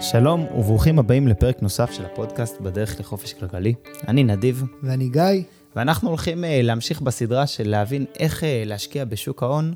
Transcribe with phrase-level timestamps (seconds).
[0.00, 3.74] שלום וברוכים הבאים לפרק נוסף של הפודקאסט בדרך לחופש כלכלי.
[4.08, 4.64] אני נדיב.
[4.82, 5.42] ואני גיא.
[5.76, 9.74] ואנחנו הולכים uh, להמשיך בסדרה של להבין איך uh, להשקיע בשוק ההון,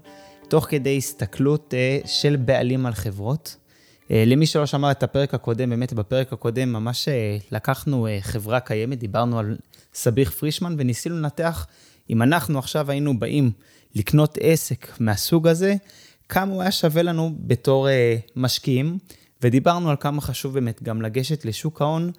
[0.49, 1.75] תוך כדי הסתכלות
[2.05, 3.57] uh, של בעלים על חברות.
[4.11, 7.09] למי שלא שמע את הפרק הקודם, באמת בפרק הקודם ממש
[7.53, 9.57] לקחנו חברה קיימת, דיברנו על
[9.95, 11.67] סביח פרישמן וניסינו לנתח
[12.11, 13.51] אם אנחנו עכשיו היינו באים
[13.95, 15.75] לקנות עסק מהסוג הזה,
[16.29, 17.89] כמה הוא היה שווה לנו בתור
[18.37, 18.99] משקיעים.
[19.43, 22.11] ודיברנו על כמה חשוב באמת גם לגשת לשוק ההון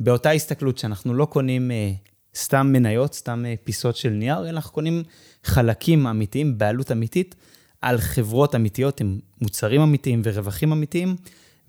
[0.00, 1.92] באותה הסתכלות שאנחנו לא קונים אה,
[2.36, 5.02] סתם מניות, סתם אה, פיסות של נייר, אלא אנחנו קונים
[5.44, 7.34] חלקים אמיתיים, בעלות אמיתית,
[7.80, 11.16] על חברות אמיתיות עם מוצרים אמיתיים ורווחים אמיתיים,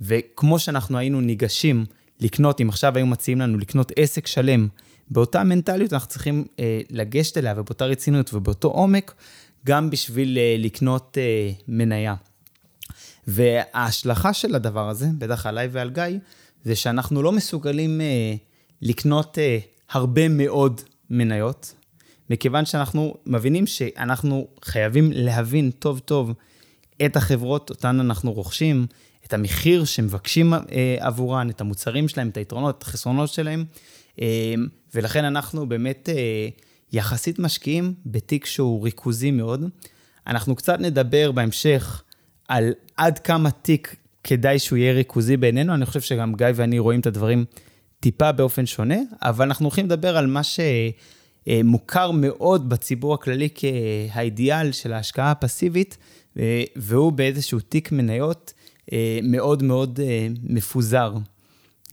[0.02, 1.86] וכמו שאנחנו היינו ניגשים
[2.20, 4.68] לקנות, אם עכשיו היו מציעים לנו לקנות עסק שלם,
[5.10, 9.14] באותה מנטליות אנחנו צריכים אה, לגשת אליה ובאותה רצינות ובאותו עומק,
[9.66, 12.16] גם בשביל אה, לקנות אה, מניה.
[13.28, 16.20] וההשלכה של הדבר הזה, בטח עליי ועל גיא,
[16.64, 18.36] זה שאנחנו לא מסוגלים אה,
[18.82, 19.58] לקנות אה,
[19.90, 21.74] הרבה מאוד מניות,
[22.30, 26.34] מכיוון שאנחנו מבינים שאנחנו חייבים להבין טוב טוב
[27.06, 28.86] את החברות אותן אנחנו רוכשים,
[29.26, 30.60] את המחיר שמבקשים אה,
[31.00, 33.66] עבורן, את המוצרים שלהם, את היתרונות, את החסרונות שלהם,
[34.22, 34.54] אה,
[34.96, 36.48] ולכן אנחנו באמת אה,
[36.94, 39.64] יחסית משקיעים בתיק שהוא ריכוזי מאוד.
[40.28, 42.04] אנחנו קצת נדבר בהמשך
[42.48, 47.00] על עד כמה תיק כדאי שהוא יהיה ריכוזי בעינינו, אני חושב שגם גיא ואני רואים
[47.00, 47.46] את הדברים
[48.00, 54.94] טיפה באופן שונה, אבל אנחנו הולכים לדבר על מה שמוכר מאוד בציבור הכללי כהאידיאל של
[54.94, 55.98] ההשקעה הפסיבית,
[56.76, 58.54] והוא באיזשהו תיק מניות
[58.94, 61.14] אה, מאוד מאוד אה, מפוזר.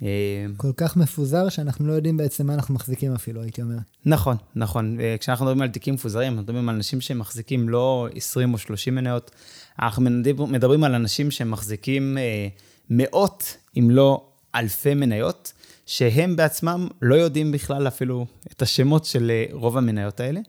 [0.02, 3.76] אה, כל כך מפוזר שאנחנו לא יודעים בעצם מה אנחנו מחזיקים אפילו, הייתי אומר.
[4.06, 4.98] נכון, נכון.
[5.20, 9.30] כשאנחנו מדברים על תיקים מפוזרים, אנחנו מדברים על אנשים שמחזיקים לא 20 או 30 מניות,
[9.78, 10.02] אנחנו
[10.48, 12.48] מדברים על אנשים שמחזיקים אה,
[12.90, 15.52] מאות, אם לא אלפי מניות,
[15.86, 20.40] שהם בעצמם לא יודעים בכלל אפילו את השמות של אה, רוב המניות האלה,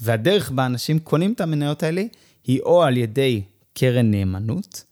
[0.00, 2.02] והדרך בה אנשים קונים את המניות האלה
[2.44, 3.42] היא או על ידי
[3.74, 4.84] קרן נאמנות,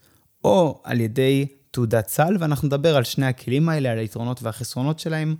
[0.44, 5.36] או על ידי תעודת סל, ואנחנו נדבר על שני הכלים האלה, על היתרונות והחסרונות שלהם,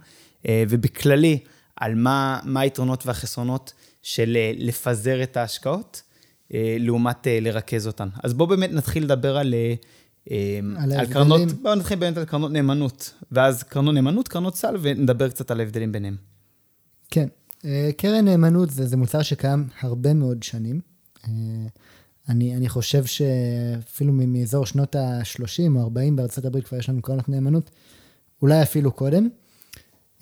[0.49, 1.39] אה, ובכללי,
[1.77, 3.73] על מה, מה היתרונות והחסרונות
[4.03, 6.03] של אה, לפזר את ההשקעות,
[6.55, 8.09] אה, לעומת לרכז אותן.
[8.23, 9.55] אז בואו באמת נתחיל לדבר על,
[10.77, 15.29] על, על קרנות, בואו נתחיל באמת על קרנות נאמנות, ואז קרנות נאמנות, קרנות סל, ונדבר
[15.29, 16.17] קצת על ההבדלים ביניהם.
[17.11, 17.29] כן,
[17.97, 20.81] קרן נאמנות זה, זה מוצר שקיים הרבה מאוד שנים.
[22.29, 27.29] אני, אני חושב שאפילו מאזור שנות ה-30 או 40 בארצות הברית כבר יש לנו קרנות
[27.29, 27.71] נאמנות,
[28.43, 29.29] אולי אפילו קודם.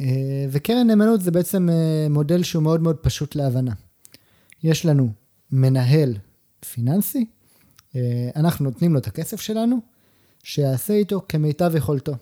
[0.01, 3.73] אה, וקרן נאמנות זה בעצם אה, מודל שהוא מאוד מאוד פשוט להבנה.
[4.63, 5.13] יש לנו
[5.51, 6.17] מנהל
[6.73, 7.27] פיננסי,
[7.97, 9.79] אה, אנחנו נותנים לו את הכסף שלנו,
[10.43, 12.13] שיעשה איתו כמיטב יכולתו.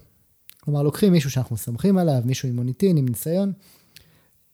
[0.59, 3.53] כלומר, לוקחים מישהו שאנחנו סומכים עליו, מישהו עם מוניטין, עם ניסיון,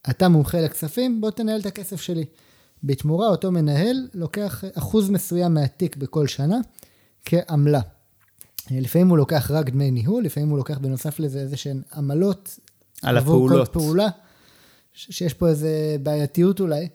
[0.09, 2.25] אתה מומחה לכספים, בוא תנהל את הכסף שלי.
[2.83, 6.57] בתמורה אותו מנהל לוקח אחוז מסוים מהתיק בכל שנה
[7.25, 7.81] כעמלה.
[8.71, 12.59] לפעמים הוא לוקח רק דמי ניהול, לפעמים הוא לוקח בנוסף לזה איזה שהן עמלות.
[13.03, 13.67] על הפעולות.
[13.67, 14.07] כל פעולה,
[14.93, 16.88] שיש פה איזה בעייתיות אולי.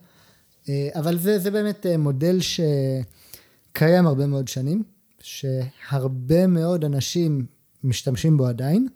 [0.95, 4.83] אבל זה, זה באמת מודל שקיים הרבה מאוד שנים,
[5.21, 7.47] שהרבה מאוד אנשים
[7.85, 8.89] משתמשים בו עדיין.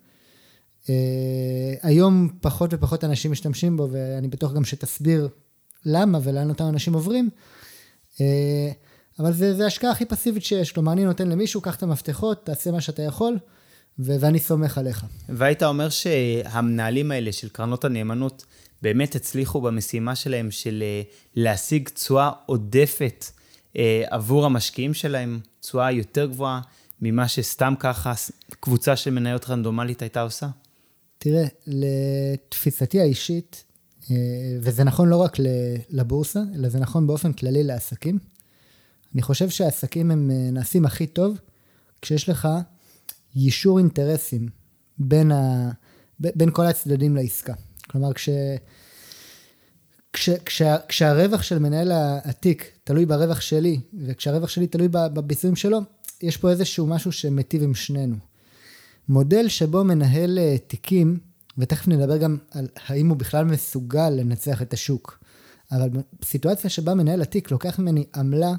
[1.81, 5.29] היום פחות ופחות אנשים משתמשים בו, ואני בטוח גם שתסביר
[5.85, 7.29] למה ולאן אותם אנשים עוברים.
[8.21, 8.71] אה,
[9.19, 10.71] אבל זה, זה השקעה הכי פסיבית שיש.
[10.71, 13.37] כלומר, אני נותן למישהו, קח את המפתחות, תעשה מה שאתה יכול,
[13.99, 15.05] ו- ואני סומך עליך.
[15.29, 18.45] והיית אומר שהמנהלים האלה של קרנות הנאמנות
[18.81, 21.01] באמת הצליחו במשימה שלהם של אה,
[21.35, 23.25] להשיג תשואה עודפת
[23.77, 26.61] אה, עבור המשקיעים שלהם, תשואה יותר גבוהה
[27.01, 28.13] ממה שסתם ככה
[28.59, 30.47] קבוצה של מניות רנדומלית הייתה עושה?
[31.17, 33.63] תראה, לתפיסתי האישית,
[34.61, 35.37] וזה נכון לא רק
[35.89, 38.19] לבורסה, אלא זה נכון באופן כללי לעסקים.
[39.13, 41.37] אני חושב שהעסקים הם אה, נעשים הכי טוב
[42.01, 42.47] כשיש לך
[43.35, 44.49] יישור אינטרסים
[44.97, 45.71] בין, ה,
[46.19, 47.53] בין כל הצדדים לעסקה.
[47.87, 48.29] כלומר, כש,
[50.13, 51.91] כש, כשה, כשהרווח של מנהל
[52.23, 55.79] התיק תלוי ברווח שלי, וכשהרווח שלי תלוי בביצועים שלו,
[56.21, 58.15] יש פה איזשהו משהו שמיטיב עם שנינו.
[59.09, 61.19] מודל שבו מנהל אה, תיקים
[61.57, 65.19] ותכף נדבר גם על האם הוא בכלל מסוגל לנצח את השוק.
[65.71, 65.89] אבל
[66.21, 68.53] בסיטואציה שבה מנהל התיק לוקח ממני עמלה,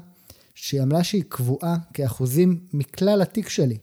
[0.55, 3.77] שהיא עמלה שהיא קבועה כאחוזים מכלל התיק שלי,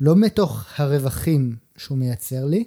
[0.00, 2.64] לא מתוך הרווחים שהוא מייצר לי,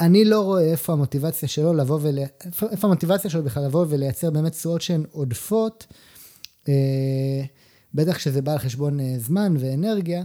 [0.00, 2.18] אני לא רואה איפה המוטיבציה שלו לבוא ול...
[2.44, 5.86] איפה, איפה המוטיבציה שלו בכלל לבוא ולייצר באמת תשואות שהן עודפות,
[6.68, 7.42] אה,
[7.94, 10.24] בטח כשזה בא על חשבון אה, זמן ואנרגיה,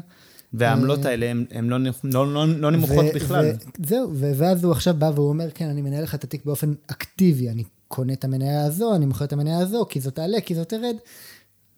[0.54, 3.46] והעמלות אה, האלה הן לא, לא, לא, לא נמוכות ו- בכלל.
[3.46, 6.74] ו- זהו, ואז הוא עכשיו בא והוא אומר, כן, אני מנהל לך את התיק באופן
[6.88, 10.56] אקטיבי, אני קונה את המניה הזו, אני מוכר את המניה הזו, כי זאת תעלה, כי
[10.56, 10.96] זאת תרד.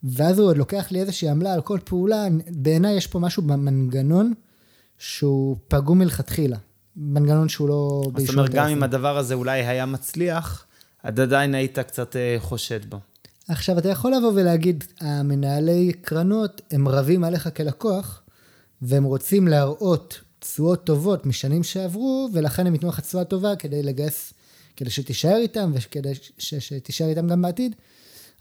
[0.04, 2.28] ואז הוא עוד לוקח לי איזושהי עמלה על כל פעולה.
[2.50, 4.34] בעיניי יש פה משהו במנגנון
[4.98, 6.58] שהוא פגום מלכתחילה.
[6.98, 8.68] מנגנון שהוא לא זאת אומרת, גם.
[8.68, 10.66] אם הדבר הזה אולי היה מצליח,
[11.04, 13.00] עד עדיין היית קצת אה, חושד בו.
[13.48, 18.22] עכשיו, אתה יכול לבוא ולהגיד, המנהלי קרנות, הם רבים עליך כלקוח,
[18.82, 24.34] והם רוצים להראות תשואות טובות משנים שעברו, ולכן הם ייתנו לך תשואה טובה כדי לגייס,
[24.76, 27.76] כדי שתישאר איתם, וכדי ש- שתישאר איתם גם בעתיד.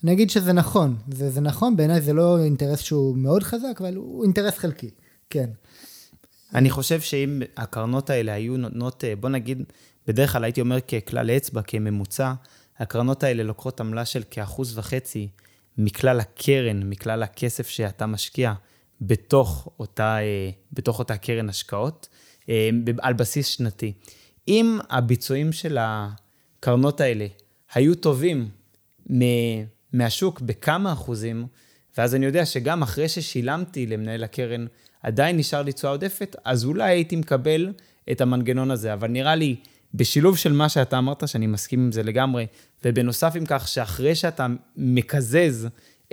[0.04, 3.94] אני אגיד שזה נכון, זה, זה נכון, בעיניי זה לא אינטרס שהוא מאוד חזק, אבל
[3.94, 4.90] הוא אינטרס חלקי,
[5.30, 5.50] כן.
[6.54, 9.62] אני חושב שאם הקרנות האלה היו נותנות, אה, בוא נגיד,
[10.06, 12.32] בדרך כלל הייתי אומר ככלל אצבע, כממוצע,
[12.78, 15.28] הקרנות האלה לוקחות עמלה של כאחוז וחצי
[15.78, 18.52] מכלל הקרן, מכלל הכסף שאתה משקיע
[19.00, 22.08] בתוך אותה, אה, בתוך אותה קרן השקעות,
[22.48, 23.92] אה, על בסיס שנתי.
[24.48, 27.26] אם הביצועים של הקרנות האלה
[27.74, 28.48] היו טובים
[29.92, 31.46] מהשוק בכמה אחוזים,
[31.98, 34.66] ואז אני יודע שגם אחרי ששילמתי למנהל הקרן,
[35.02, 37.72] עדיין נשאר לי תשואה עודפת, אז אולי הייתי מקבל
[38.12, 38.92] את המנגנון הזה.
[38.92, 39.56] אבל נראה לי,
[39.94, 42.46] בשילוב של מה שאתה אמרת, שאני מסכים עם זה לגמרי,
[42.84, 44.46] ובנוסף עם כך שאחרי שאתה
[44.76, 45.68] מקזז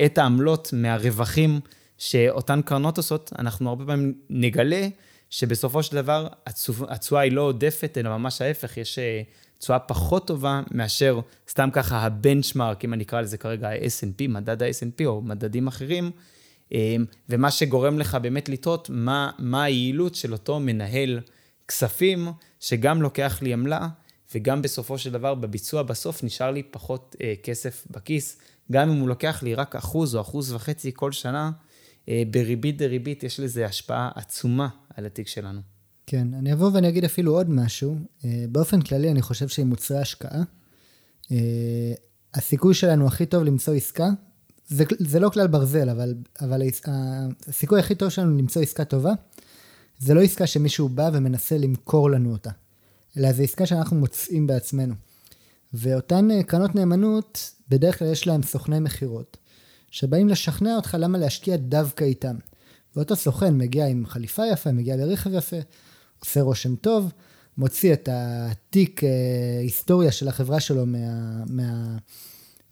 [0.05, 1.59] את העמלות מהרווחים
[2.01, 4.87] שאותן קרנות עושות, אנחנו הרבה פעמים נגלה
[5.29, 9.21] שבסופו של דבר התשו- התשואה היא לא עודפת, אלא ממש ההפך, יש אה,
[9.59, 11.19] תשואה פחות טובה מאשר
[11.49, 16.11] סתם ככה הבנצ'מארק, אם אני אקרא לזה כרגע ה-S&P, מדד ה-S&P או מדדים אחרים,
[16.73, 16.95] אה,
[17.29, 21.19] ומה שגורם לך באמת לטעות מה, מה היעילות של אותו מנהל
[21.67, 22.27] כספים,
[22.59, 23.87] שגם לוקח לי עמלה,
[24.35, 28.37] וגם בסופו של דבר בביצוע בסוף נשאר לי פחות אה, כסף בכיס,
[28.71, 31.51] גם אם הוא לוקח לי רק אחוז או אחוז וחצי כל שנה,
[32.07, 35.61] בריבית דריבית יש לזה השפעה עצומה על התיק שלנו.
[36.05, 37.95] כן, אני אבוא ואני אגיד אפילו עוד משהו.
[38.25, 40.41] אה, באופן כללי, אני חושב שעם מוצרי השקעה,
[41.31, 41.93] אה,
[42.33, 44.09] הסיכוי שלנו הכי טוב למצוא עסקה,
[44.67, 46.61] זה, זה לא כלל ברזל, אבל, אבל
[47.47, 49.11] הסיכוי הכי טוב שלנו למצוא עסקה טובה,
[49.99, 52.51] זה לא עסקה שמישהו בא ומנסה למכור לנו אותה,
[53.17, 54.93] אלא זו עסקה שאנחנו מוצאים בעצמנו.
[55.73, 59.37] ואותן אה, קרנות נאמנות, בדרך כלל יש להם סוכני מכירות,
[59.91, 62.35] שבאים לשכנע אותך למה להשקיע דווקא איתם.
[62.95, 65.57] ואותו סוכן מגיע עם חליפה יפה, מגיע לרכב יפה,
[66.19, 67.11] עושה רושם טוב,
[67.57, 69.09] מוציא את התיק אה,
[69.61, 70.97] היסטוריה של החברה שלו מה,
[71.49, 71.97] מה,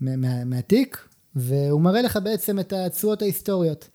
[0.01, 3.89] מה, מה, מהתיק, והוא מראה לך בעצם את התשואות ההיסטוריות.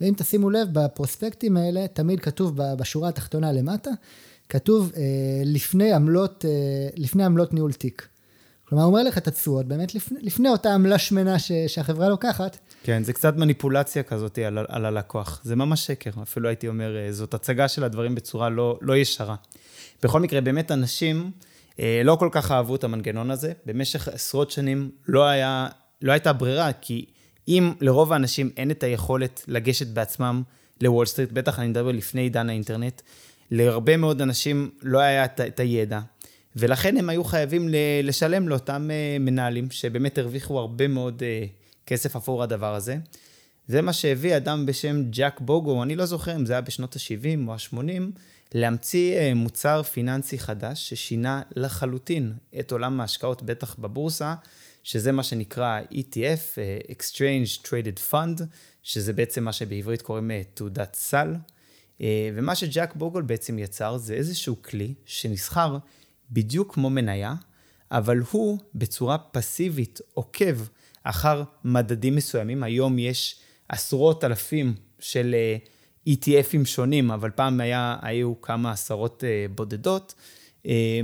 [0.00, 3.90] ואם תשימו לב, בפרוספקטים האלה תמיד כתוב בשורה התחתונה למטה,
[4.48, 5.02] כתוב אה,
[5.44, 8.08] לפני עמלות, אה, לפני עמלות ניהול תיק.
[8.68, 12.58] כלומר, הוא אומר לך את התשואות באמת לפני, לפני אותה עמלה שמנה ש, שהחברה לוקחת,
[12.82, 15.40] כן, זה קצת מניפולציה כזאת על, על הלקוח.
[15.44, 19.34] זה ממש שקר, אפילו הייתי אומר, אה, זאת הצגה של הדברים בצורה לא, לא ישרה.
[20.02, 21.30] בכל מקרה, באמת אנשים
[21.80, 23.52] אה, לא כל כך אהבו את המנגנון הזה.
[23.66, 25.68] במשך עשרות שנים לא, היה,
[26.02, 27.04] לא הייתה ברירה, כי
[27.48, 30.42] אם לרוב האנשים אין את היכולת לגשת בעצמם
[30.80, 33.02] לוול סטריט, בטח אני מדבר לפני עידן האינטרנט,
[33.50, 36.00] להרבה מאוד אנשים לא היה את, את הידע.
[36.56, 37.68] ולכן הם היו חייבים
[38.02, 41.46] לשלם לאותם אה, מנהלים, שבאמת הרוויחו הרבה מאוד אה,
[41.86, 42.96] כסף עבור הדבר הזה.
[43.68, 47.48] זה מה שהביא אדם בשם ג'ק בוגל, אני לא זוכר אם זה היה בשנות ה-70
[47.48, 48.02] או ה-80,
[48.54, 54.34] להמציא אה, מוצר פיננסי חדש ששינה לחלוטין את עולם ההשקעות, בטח בבורסה,
[54.82, 56.58] שזה מה שנקרא ETF,
[56.90, 58.42] Exchange Traded Fund,
[58.82, 61.34] שזה בעצם מה שבעברית קוראים תעודת סל.
[62.34, 65.78] ומה שג'אק בוגול בעצם יצר זה איזשהו כלי שנסחר
[66.30, 67.34] בדיוק כמו מניה,
[67.90, 70.56] אבל הוא בצורה פסיבית עוקב
[71.02, 72.62] אחר מדדים מסוימים.
[72.62, 75.56] היום יש עשרות אלפים של אה,
[76.08, 80.14] ETFים שונים, אבל פעם היה, היו כמה עשרות אה, בודדות.
[80.66, 81.00] אה,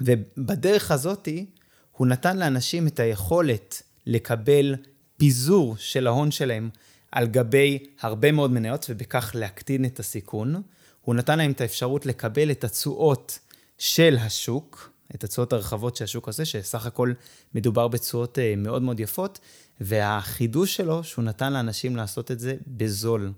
[0.00, 1.46] ובדרך הזאתי,
[1.92, 4.74] הוא נתן לאנשים את היכולת לקבל
[5.16, 6.70] פיזור של ההון שלהם
[7.12, 10.62] על גבי הרבה מאוד מניות, ובכך להקטין את הסיכון.
[11.00, 13.38] הוא נתן להם את האפשרות לקבל את התשואות
[13.78, 17.12] של השוק, את התשואות הרחבות שהשוק עושה, שסך הכל
[17.54, 19.38] מדובר בתשואות אה, מאוד מאוד יפות,
[19.80, 23.32] והחידוש שלו, שהוא נתן לאנשים לעשות את זה בזול.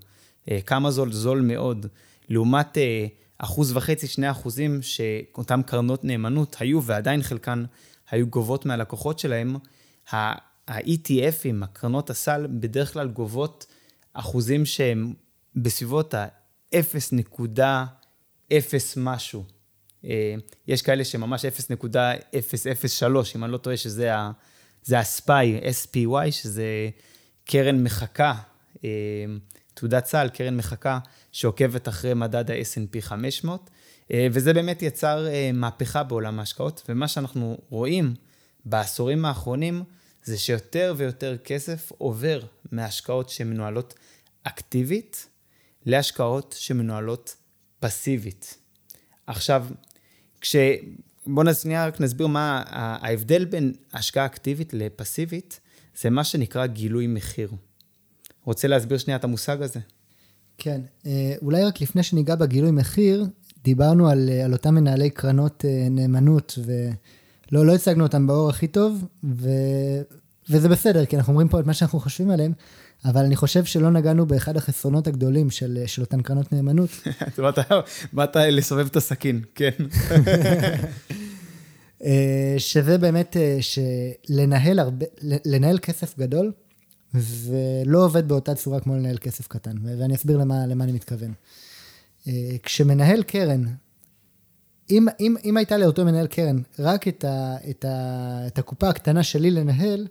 [0.51, 1.11] אה, כמה זול?
[1.11, 1.85] זול מאוד.
[2.29, 3.07] לעומת אה,
[3.37, 7.63] אחוז וחצי, שני אחוזים, שאותן קרנות נאמנות היו, ועדיין חלקן
[8.11, 9.55] היו גובות מהלקוחות שלהם,
[10.11, 13.65] ה-ETFים, הקרנות הסל, בדרך כלל גובות
[14.13, 15.13] אחוזים שהם
[15.55, 18.57] בסביבות ה-0.0
[18.97, 19.43] משהו.
[20.05, 20.35] אה,
[20.67, 23.05] יש כאלה שממש 0.003,
[23.35, 24.31] אם אני לא טועה, שזה ה-
[24.83, 26.89] זה ה-SPY, SPY, שזה
[27.45, 28.33] קרן מחקה,
[28.83, 28.89] אה,
[29.73, 30.99] תעודת סל, קרן מחקה,
[31.31, 33.69] שעוקבת אחרי מדד ה-S&P 500,
[34.31, 38.15] וזה באמת יצר מהפכה בעולם ההשקעות, ומה שאנחנו רואים
[38.65, 39.83] בעשורים האחרונים,
[40.23, 42.41] זה שיותר ויותר כסף עובר
[42.71, 43.93] מהשקעות שמנוהלות
[44.43, 45.27] אקטיבית
[45.85, 47.35] להשקעות שמנוהלות
[47.79, 48.57] פסיבית.
[49.27, 49.65] עכשיו,
[50.41, 50.55] כש...
[51.27, 55.59] בואו שנייה רק נסביר מה ההבדל בין השקעה אקטיבית לפסיבית,
[56.01, 57.51] זה מה שנקרא גילוי מחיר.
[58.43, 59.79] רוצה להסביר שנייה את המושג הזה?
[60.57, 63.25] כן, אה, אולי רק לפני שניגע בגילוי מחיר,
[63.63, 68.67] דיברנו על, אה, על אותם מנהלי קרנות אה, נאמנות, ולא לא הצגנו אותם באור הכי
[68.67, 69.49] טוב, ו,
[70.49, 72.53] וזה בסדר, כי אנחנו אומרים פה את מה שאנחנו חושבים עליהם,
[73.05, 76.89] אבל אני חושב שלא נגענו באחד החסרונות הגדולים של, של אותן קרנות נאמנות.
[78.13, 79.71] באת לסובב את הסכין, כן.
[82.03, 86.51] אה, שזה באמת שלנהל הרבה, לנהל כסף גדול,
[87.13, 91.33] ולא עובד באותה צורה כמו לנהל כסף קטן, ואני אסביר למה, למה אני מתכוון.
[92.27, 92.33] אה,
[92.63, 93.63] כשמנהל קרן,
[94.91, 99.23] אם, אם, אם הייתה לאותו מנהל קרן רק את, ה, את, ה, את הקופה הקטנה
[99.23, 100.07] שלי לנהל,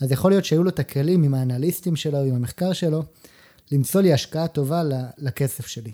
[0.00, 3.02] אז יכול להיות שהיו לו את הכלים עם האנליסטים שלו, עם המחקר שלו,
[3.72, 4.82] למצוא לי השקעה טובה
[5.18, 5.92] לכסף שלי.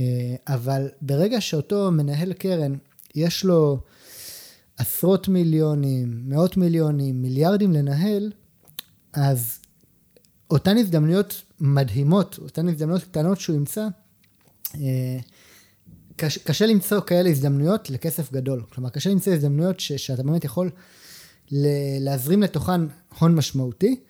[0.00, 2.74] אה, אבל ברגע שאותו מנהל קרן,
[3.14, 3.78] יש לו
[4.76, 8.32] עשרות מיליונים, מאות מיליונים, מיליארדים לנהל,
[9.12, 9.58] אז
[10.50, 13.86] אותן הזדמנויות מדהימות, אותן הזדמנויות קטנות שהוא ימצא,
[16.20, 18.62] קשה, קשה למצוא כאלה הזדמנויות לכסף גדול.
[18.74, 20.70] כלומר, קשה למצוא הזדמנויות ש, שאתה באמת יכול
[22.00, 22.80] להזרים לתוכן
[23.18, 24.00] הון משמעותי,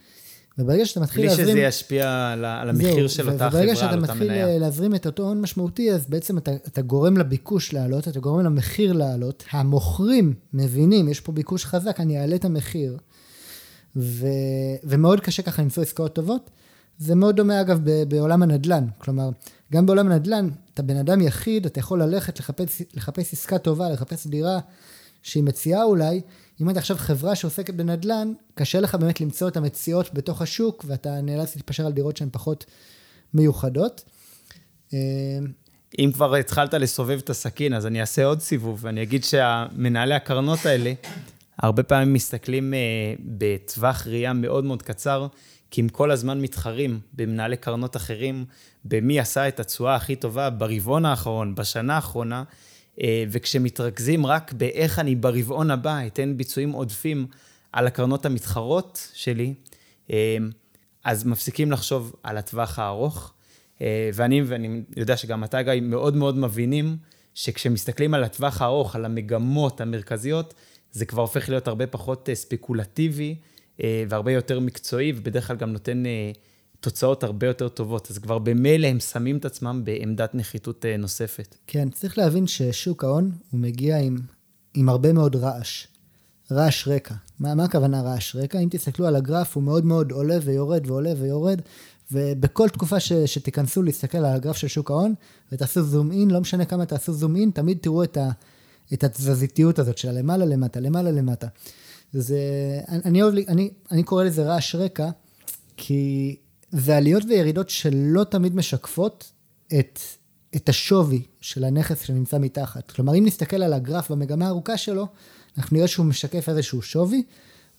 [0.58, 1.44] וברגע שאתה מתחיל להזרים...
[1.46, 3.98] בלי שזה ישפיע על, על המחיר זהו, של אותה חברה, על אותה מניה.
[3.98, 8.08] וברגע שאתה מתחיל להזרים את אותו הון משמעותי, אז בעצם אתה, אתה גורם לביקוש לעלות,
[8.08, 12.96] אתה גורם למחיר לעלות, המוכרים מבינים, יש פה ביקוש חזק, אני אעלה את המחיר.
[13.96, 14.26] ו,
[14.84, 16.50] ומאוד קשה ככה למצוא עסקאות טובות.
[16.98, 19.30] זה מאוד דומה אגב בעולם הנדל"ן, כלומר,
[19.72, 24.26] גם בעולם הנדל"ן, אתה בן אדם יחיד, אתה יכול ללכת לחפש, לחפש עסקה טובה, לחפש
[24.26, 24.58] דירה
[25.22, 26.20] שהיא מציעה אולי,
[26.60, 31.20] אם אתה עכשיו חברה שעוסקת בנדל"ן, קשה לך באמת למצוא את המציאות בתוך השוק, ואתה
[31.20, 32.64] נאלץ להתפשר על דירות שהן פחות
[33.34, 34.04] מיוחדות.
[35.98, 40.66] אם כבר התחלת לסובב את הסכין, אז אני אעשה עוד סיבוב, ואני אגיד שהמנהלי הקרנות
[40.66, 40.92] האלה,
[41.58, 45.26] הרבה פעמים מסתכלים uh, בטווח ראייה מאוד מאוד קצר,
[45.70, 48.44] כי הם כל הזמן מתחרים במנהלי קרנות אחרים,
[48.84, 52.44] במי עשה את התשואה הכי טובה ברבעון האחרון, בשנה האחרונה,
[53.02, 57.26] אה, וכשמתרכזים רק באיך אני ברבעון הבא אתן ביצועים עודפים
[57.72, 59.54] על הקרנות המתחרות שלי,
[60.10, 60.36] אה,
[61.04, 63.32] אז מפסיקים לחשוב על הטווח הארוך.
[63.80, 66.96] אה, ואני, ואני יודע שגם אתה, גיא, מאוד מאוד מבינים
[67.34, 70.54] שכשמסתכלים על הטווח הארוך, על המגמות המרכזיות,
[70.92, 73.34] זה כבר הופך להיות הרבה פחות ספקולטיבי
[74.08, 76.02] והרבה יותר מקצועי, ובדרך כלל גם נותן
[76.80, 81.56] תוצאות הרבה יותר טובות, אז כבר במילא הם שמים את עצמם בעמדת נחיתות אה, נוספת.
[81.66, 84.18] כן, צריך להבין ששוק ההון, הוא מגיע עם,
[84.75, 85.87] עם הרבה מאוד רעש.
[86.52, 87.14] רעש רקע.
[87.40, 88.58] מה, מה הכוונה רעש רקע?
[88.58, 91.60] אם תסתכלו על הגרף, הוא מאוד מאוד עולה ויורד ועולה ויורד,
[92.12, 95.14] ובכל תקופה ש, שתיכנסו להסתכל על הגרף של שוק ההון,
[95.52, 98.30] ותעשו זום אין, לא משנה כמה תעשו זום אין, תמיד תראו את, ה,
[98.92, 101.46] את התזזיתיות הזאת של למעלה למטה, למעלה למטה.
[102.12, 102.40] זה,
[102.88, 105.10] אני, אני, אני, אני קורא לזה רעש רקע,
[105.76, 106.36] כי
[106.70, 109.32] זה עליות וירידות שלא תמיד משקפות
[109.78, 109.98] את,
[110.56, 112.90] את השווי של הנכס שנמצא מתחת.
[112.90, 115.06] כלומר, אם נסתכל על הגרף במגמה הארוכה שלו,
[115.58, 117.22] אנחנו נראה שהוא משקף איזשהו שווי,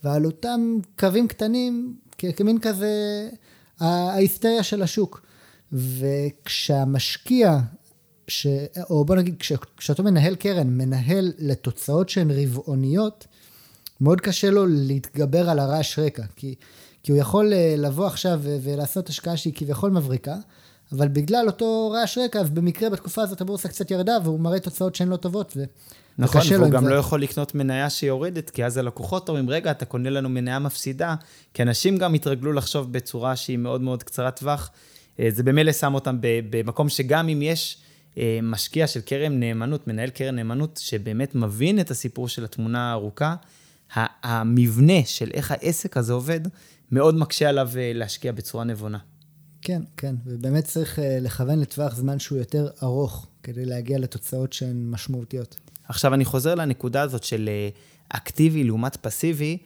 [0.03, 3.29] ועל אותם קווים קטנים, כמין כזה
[3.79, 5.21] ההיסטריה של השוק.
[5.73, 7.59] וכשהמשקיע,
[8.27, 8.47] ש...
[8.89, 9.53] או בוא נגיד, כש...
[9.77, 13.27] כשאותו מנהל קרן מנהל לתוצאות שהן רבעוניות,
[14.01, 16.55] מאוד קשה לו להתגבר על הרעש רקע, כי
[17.03, 20.35] כי הוא יכול אה, לבוא עכשיו ולעשות השקעה שהיא כביכול מבריקה,
[20.91, 24.95] אבל בגלל אותו רעש רקע, אז במקרה בתקופה הזאת הבורסה קצת ירדה, והוא מראה תוצאות
[24.95, 25.53] שהן לא טובות.
[25.57, 25.63] ו...
[26.17, 26.89] נכון, והוא גם זה.
[26.89, 31.15] לא יכול לקנות מניה שיורדת, כי אז הלקוחות אומרים, רגע, אתה קונה לנו מניה מפסידה,
[31.53, 34.71] כי אנשים גם התרגלו לחשוב בצורה שהיא מאוד מאוד קצרת טווח.
[35.19, 37.77] אה, זה במילא שם אותם במקום שגם אם יש
[38.17, 43.35] אה, משקיע של קרן נאמנות, מנהל קרן נאמנות, שבאמת מבין את הסיפור של התמונה הארוכה,
[43.95, 46.39] המבנה של איך העסק הזה עובד,
[46.91, 48.97] מאוד מקשה עליו אה, להשקיע בצורה נבונה.
[49.61, 54.89] כן, כן, ובאמת צריך אה, לכוון לטווח זמן שהוא יותר ארוך, כדי להגיע לתוצאות שהן
[54.89, 55.55] משמעותיות.
[55.87, 57.69] עכשיו, אני חוזר לנקודה הזאת של אה,
[58.09, 59.57] אקטיבי לעומת פסיבי.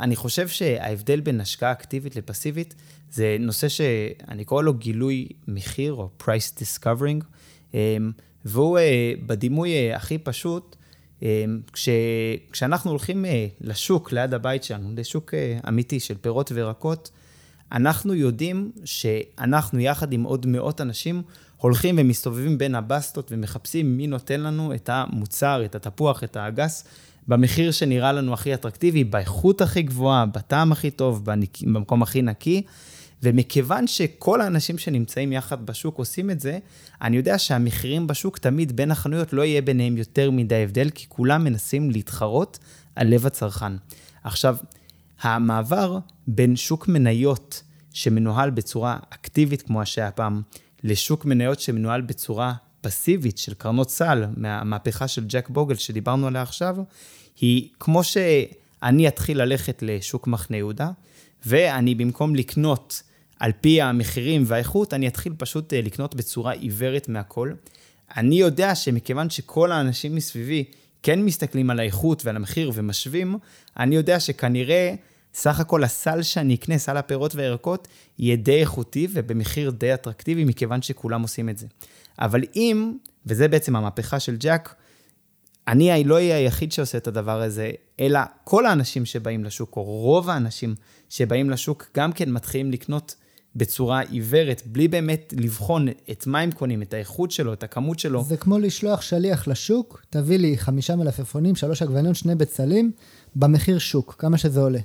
[0.00, 2.74] אני חושב שההבדל בין השקעה אקטיבית לפסיבית,
[3.10, 7.24] זה נושא שאני קורא לו גילוי מחיר, או price discovering,
[8.44, 8.78] והוא
[9.26, 10.83] בדימוי הכי פשוט, אמ,
[11.72, 11.88] כש,
[12.52, 17.10] כשאנחנו הולכים אה, לשוק ליד הבית שלנו, לשוק אה, אמיתי של פירות וירקות,
[17.72, 21.22] אנחנו יודעים שאנחנו יחד עם עוד מאות אנשים
[21.56, 26.84] הולכים ומסתובבים בין הבסטות ומחפשים מי נותן לנו את המוצר, את התפוח, את האגס,
[27.28, 31.24] במחיר שנראה לנו הכי אטרקטיבי, באיכות הכי גבוהה, בטעם הכי טוב,
[31.62, 32.62] במקום הכי נקי.
[33.24, 36.58] ומכיוון שכל האנשים שנמצאים יחד בשוק עושים את זה,
[37.02, 41.44] אני יודע שהמחירים בשוק תמיד בין החנויות לא יהיה ביניהם יותר מדי הבדל, כי כולם
[41.44, 42.58] מנסים להתחרות
[42.96, 43.72] על לב הצרכן.
[44.24, 44.56] עכשיו,
[45.20, 47.62] המעבר בין שוק מניות
[47.92, 50.42] שמנוהל בצורה אקטיבית כמו שהיה פעם,
[50.82, 56.76] לשוק מניות שמנוהל בצורה פסיבית של קרנות סל, מהמהפכה של ג'ק בוגל שדיברנו עליה עכשיו,
[57.40, 60.90] היא כמו שאני אתחיל ללכת לשוק מחנה יהודה,
[61.46, 63.02] ואני במקום לקנות
[63.44, 67.52] על פי המחירים והאיכות, אני אתחיל פשוט אה, לקנות בצורה עיוורת מהכל.
[68.16, 70.64] אני יודע שמכיוון שכל האנשים מסביבי
[71.02, 73.38] כן מסתכלים על האיכות ועל המחיר ומשווים,
[73.78, 74.94] אני יודע שכנראה
[75.34, 80.82] סך הכל הסל שאני אקנה, סל הפירות והירקות, יהיה די איכותי ובמחיר די אטרקטיבי, מכיוון
[80.82, 81.66] שכולם עושים את זה.
[82.18, 82.92] אבל אם,
[83.26, 84.74] וזה בעצם המהפכה של ג'אק,
[85.68, 87.70] אני לא אהיה היחיד שעושה את הדבר הזה,
[88.00, 90.74] אלא כל האנשים שבאים לשוק, או רוב האנשים
[91.08, 93.14] שבאים לשוק, גם כן מתחילים לקנות
[93.56, 98.24] בצורה עיוורת, בלי באמת לבחון את מה הם קונים, את האיכות שלו, את הכמות שלו.
[98.24, 102.92] זה כמו לשלוח שליח לשוק, תביא לי חמישה מלפפונים, שלוש עגבניות, שני בצלים,
[103.36, 104.78] במחיר שוק, כמה שזה עולה.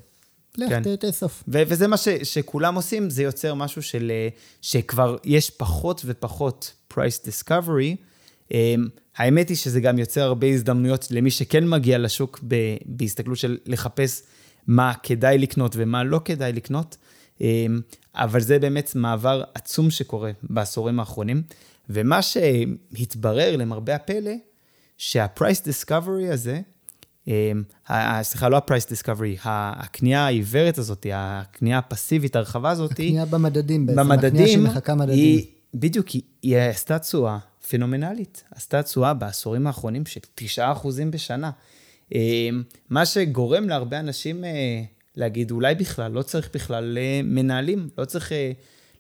[0.57, 0.95] לך, כן.
[0.95, 1.43] תאסוף.
[1.47, 4.27] ו- וזה מה ש- שכולם עושים, זה יוצר משהו של, אה,
[4.61, 7.95] שכבר יש פחות ופחות price discovery.
[8.51, 13.57] אמ, האמת היא שזה גם יוצר הרבה הזדמנויות למי שכן מגיע לשוק ב- בהסתכלות של
[13.65, 14.23] לחפש
[14.67, 16.97] מה כדאי לקנות ומה לא כדאי לקנות.
[17.41, 17.81] אמ,
[18.15, 21.41] אבל זה באמת מעבר עצום שקורה בעשורים האחרונים.
[21.89, 24.31] ומה שהתברר למרבה הפלא,
[24.98, 26.62] שה-price discovery הזה,
[27.27, 27.63] אמ,
[28.22, 34.27] סליחה, לא ה-price discovery, הקנייה העיוורת הזאת, הקנייה הפסיבית הרחבה הזאת, הקנייה במדדים בעצם, במדדים,
[34.27, 35.15] הקנייה שמחכה מדדים.
[35.15, 37.38] היא, בדיוק, היא, היא עשתה תשואה
[37.69, 38.43] פנומנלית.
[38.56, 40.19] עשתה תשואה בעשורים האחרונים של
[40.58, 40.62] 9%
[41.10, 41.52] בשנה.
[42.15, 44.82] אמ, מה שגורם להרבה אנשים אה,
[45.15, 48.52] להגיד, אולי בכלל, לא צריך בכלל אה, מנהלים, לא צריך, אה,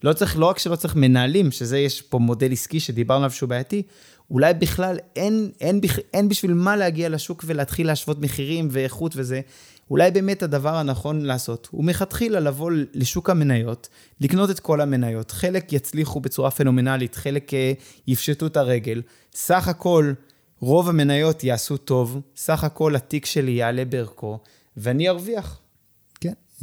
[0.03, 3.49] לא צריך, לא רק שלא צריך מנהלים, שזה יש פה מודל עסקי שדיברנו עליו שהוא
[3.49, 3.83] בעייתי,
[4.31, 5.81] אולי בכלל אין, אין,
[6.13, 9.41] אין, בשביל מה להגיע לשוק ולהתחיל להשוות מחירים ואיכות וזה.
[9.89, 13.89] אולי באמת הדבר הנכון לעשות הוא מלכתחילה לבוא לשוק המניות,
[14.21, 15.31] לקנות את כל המניות.
[15.31, 17.73] חלק יצליחו בצורה פנומנלית, חלק אה,
[18.07, 19.01] יפשטו את הרגל.
[19.33, 20.13] סך הכל,
[20.59, 24.39] רוב המניות יעשו טוב, סך הכל התיק שלי יעלה בערכו,
[24.77, 25.59] ואני ארוויח.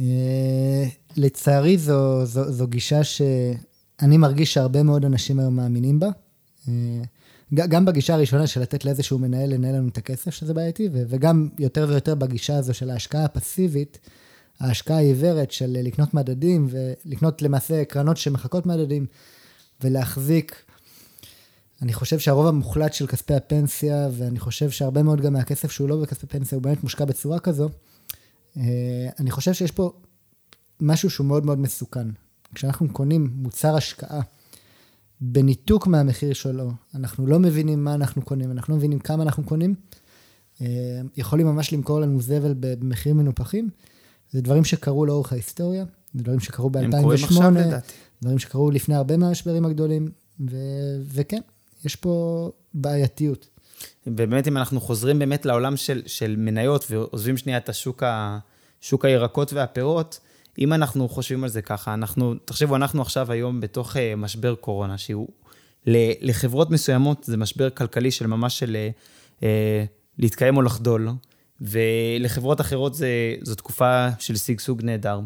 [0.01, 0.85] אה,
[1.17, 6.09] לצערי זו, זו, זו גישה שאני מרגיש שהרבה מאוד אנשים היום מאמינים בה.
[6.67, 6.73] אה,
[7.53, 11.85] גם בגישה הראשונה של לתת לאיזשהו מנהל לנהל לנו את הכסף, שזה בעייתי, וגם יותר
[11.89, 13.99] ויותר בגישה הזו של ההשקעה הפסיבית,
[14.59, 19.05] ההשקעה העיוורת של לקנות מדדים ולקנות למעשה קרנות שמחכות מדדים
[19.81, 20.63] ולהחזיק.
[21.81, 26.01] אני חושב שהרוב המוחלט של כספי הפנסיה, ואני חושב שהרבה מאוד גם מהכסף שהוא לא
[26.01, 27.69] בכספי פנסיה, הוא באמת מושקע בצורה כזו,
[29.19, 29.91] אני חושב שיש פה
[30.81, 32.07] משהו שהוא מאוד מאוד מסוכן.
[32.55, 34.21] כשאנחנו קונים מוצר השקעה
[35.21, 39.75] בניתוק מהמחיר שלו, אנחנו לא מבינים מה אנחנו קונים, אנחנו לא מבינים כמה אנחנו קונים,
[40.61, 40.67] אה,
[41.17, 43.69] יכולים ממש למכור לנו זבל במחירים מנופחים.
[44.31, 47.41] זה דברים שקרו לאורך ההיסטוריה, זה דברים שקרו ב-2008,
[48.21, 51.41] דברים שקרו לפני הרבה מהמשברים הגדולים, ו- וכן,
[51.85, 53.47] יש פה בעייתיות.
[54.07, 58.39] ובאמת, אם אנחנו חוזרים באמת לעולם של, של מניות ועוזבים שנייה את השוק, ה,
[58.81, 60.19] שוק הירקות והפירות,
[60.59, 64.97] אם אנחנו חושבים על זה ככה, אנחנו, תחשבו, אנחנו עכשיו היום בתוך uh, משבר קורונה,
[64.97, 65.27] שהוא
[66.21, 68.77] לחברות מסוימות זה משבר כלכלי של ממש של
[69.39, 69.43] uh,
[70.19, 71.09] להתקיים או לחדול,
[71.61, 73.07] ולחברות אחרות זה,
[73.41, 75.19] זו תקופה של שגשוג נהדר.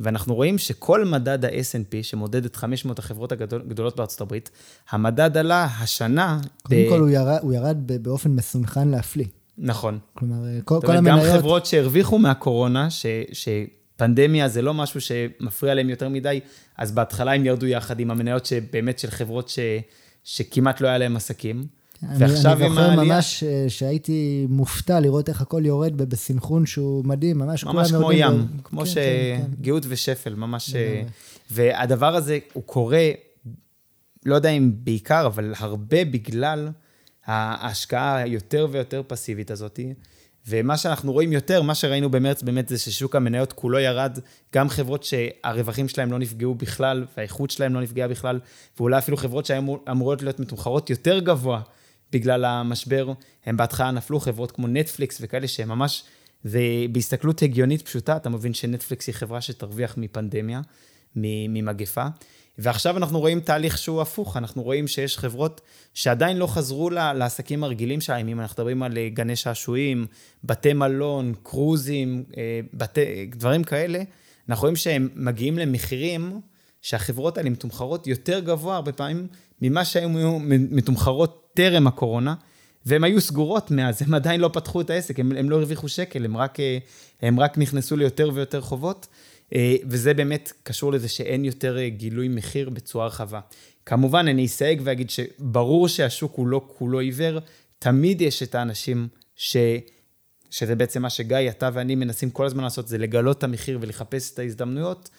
[0.00, 4.50] ואנחנו רואים שכל מדד ה-S&P, שמודד את 500 החברות הגדולות בארצות הברית,
[4.90, 6.40] המדד עלה השנה...
[6.62, 6.88] קודם ב...
[6.88, 9.26] כל, הוא ירד, הוא ירד באופן מסונכן להפליא.
[9.58, 9.98] נכון.
[10.14, 11.20] כלומר, כל, כל המניות...
[11.20, 16.40] גם חברות שהרוויחו מהקורונה, ש, שפנדמיה זה לא משהו שמפריע להם יותר מדי,
[16.78, 19.58] אז בהתחלה הם ירדו יחד עם המניות שבאמת של חברות ש,
[20.24, 21.66] שכמעט לא היה להם עסקים.
[22.18, 22.88] ועכשיו עם העלייה...
[22.88, 27.92] אני זוכר ממש אה, שהייתי מופתע לראות איך הכל יורד בסנכרון שהוא מדהים, ממש ממש
[27.92, 28.46] כמו ים, ב...
[28.64, 29.94] כמו כן, שגאות כן, כן.
[29.94, 30.74] ושפל, ממש...
[30.74, 31.02] אה,
[31.50, 33.10] והדבר הזה, הוא קורה,
[34.26, 36.68] לא יודע אם בעיקר, אבל הרבה בגלל
[37.26, 39.80] ההשקעה היותר ויותר פסיבית הזאת.
[40.48, 44.18] ומה שאנחנו רואים יותר, מה שראינו במרץ באמת זה ששוק המניות כולו ירד,
[44.54, 48.40] גם חברות שהרווחים שלהם לא נפגעו בכלל, והאיכות שלהם לא נפגעה בכלל,
[48.78, 51.60] ואולי אפילו חברות שאמורות להיות מתומחרות יותר גבוה
[52.14, 53.12] בגלל המשבר,
[53.46, 56.04] הם בהתחלה נפלו, חברות כמו נטפליקס וכאלה שהם ממש,
[56.44, 60.60] ובהסתכלות הגיונית פשוטה, אתה מבין שנטפליקס היא חברה שתרוויח מפנדמיה,
[61.16, 62.06] ממגפה.
[62.58, 65.60] ועכשיו אנחנו רואים תהליך שהוא הפוך, אנחנו רואים שיש חברות
[65.94, 70.06] שעדיין לא חזרו לעסקים הרגילים שלהם, אם אנחנו מדברים על אה, גני שעשועים,
[70.44, 74.02] בתי מלון, קרוזים, אה, בתי, דברים כאלה,
[74.48, 76.40] אנחנו רואים שהם מגיעים למחירים
[76.84, 79.26] שהחברות האלה מתומחרות יותר גבוה הרבה פעמים
[79.62, 82.34] ממה שהן היו מתומחרות טרם הקורונה,
[82.86, 86.36] והן היו סגורות מאז, הם עדיין לא פתחו את העסק, הם לא הרוויחו שקל, הם
[86.36, 89.06] רק, אה, רק נכנסו ליותר ויותר חובות.
[89.54, 93.40] אה, וזה באמת קשור לזה שאין יותר אה, גילוי מחיר בצורה רחבה.
[93.86, 97.38] כמובן, אני אסייג ואגיד שברור שהשוק הוא לא כולו עיוור,
[97.78, 99.56] תמיד יש את האנשים ש...
[100.50, 104.34] שזה בעצם מה שגיא, אתה ואני מנסים כל הזמן לעשות, זה לגלות את המחיר ולחפש
[104.34, 105.10] את ההזדמנויות,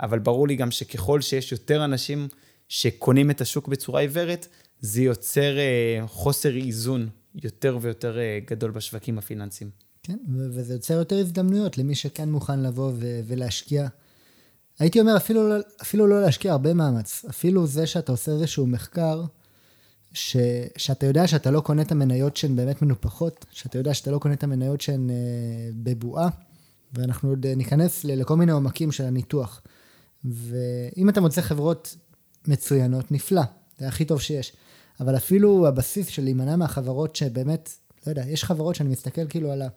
[0.00, 2.28] אבל ברור לי גם שככל שיש יותר אנשים
[2.68, 4.48] שקונים את השוק בצורה עיוורת,
[4.80, 5.56] זה יוצר
[6.06, 9.70] חוסר איזון יותר ויותר גדול בשווקים הפיננסיים.
[10.02, 12.92] כן, וזה יוצר יותר הזדמנויות למי שכן מוכן לבוא
[13.26, 13.88] ולהשקיע.
[14.78, 19.24] הייתי אומר, אפילו, לא, אפילו לא להשקיע הרבה מאמץ, אפילו זה שאתה עושה איזשהו מחקר,
[20.12, 20.36] ש,
[20.76, 24.34] שאתה יודע שאתה לא קונה את המניות שהן באמת מנופחות, שאתה יודע שאתה לא קונה
[24.34, 25.14] את המניות שהן אה,
[25.74, 26.28] בבועה,
[26.92, 29.62] ואנחנו עוד ניכנס לכל מיני עומקים של הניתוח.
[30.24, 31.96] ואם אתה מוצא חברות
[32.46, 33.42] מצוינות, נפלא,
[33.78, 34.52] זה הכי טוב שיש.
[35.00, 37.70] אבל אפילו הבסיס של להימנע מהחברות שבאמת,
[38.06, 39.68] לא יודע, יש חברות שאני מסתכל כאילו על ה...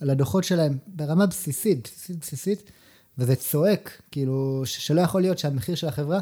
[0.00, 2.70] על הדוחות שלהם ברמה בסיסית, בסיסית, בסיסית,
[3.18, 6.20] וזה צועק, כאילו, שלא יכול להיות שהמחיר של החברה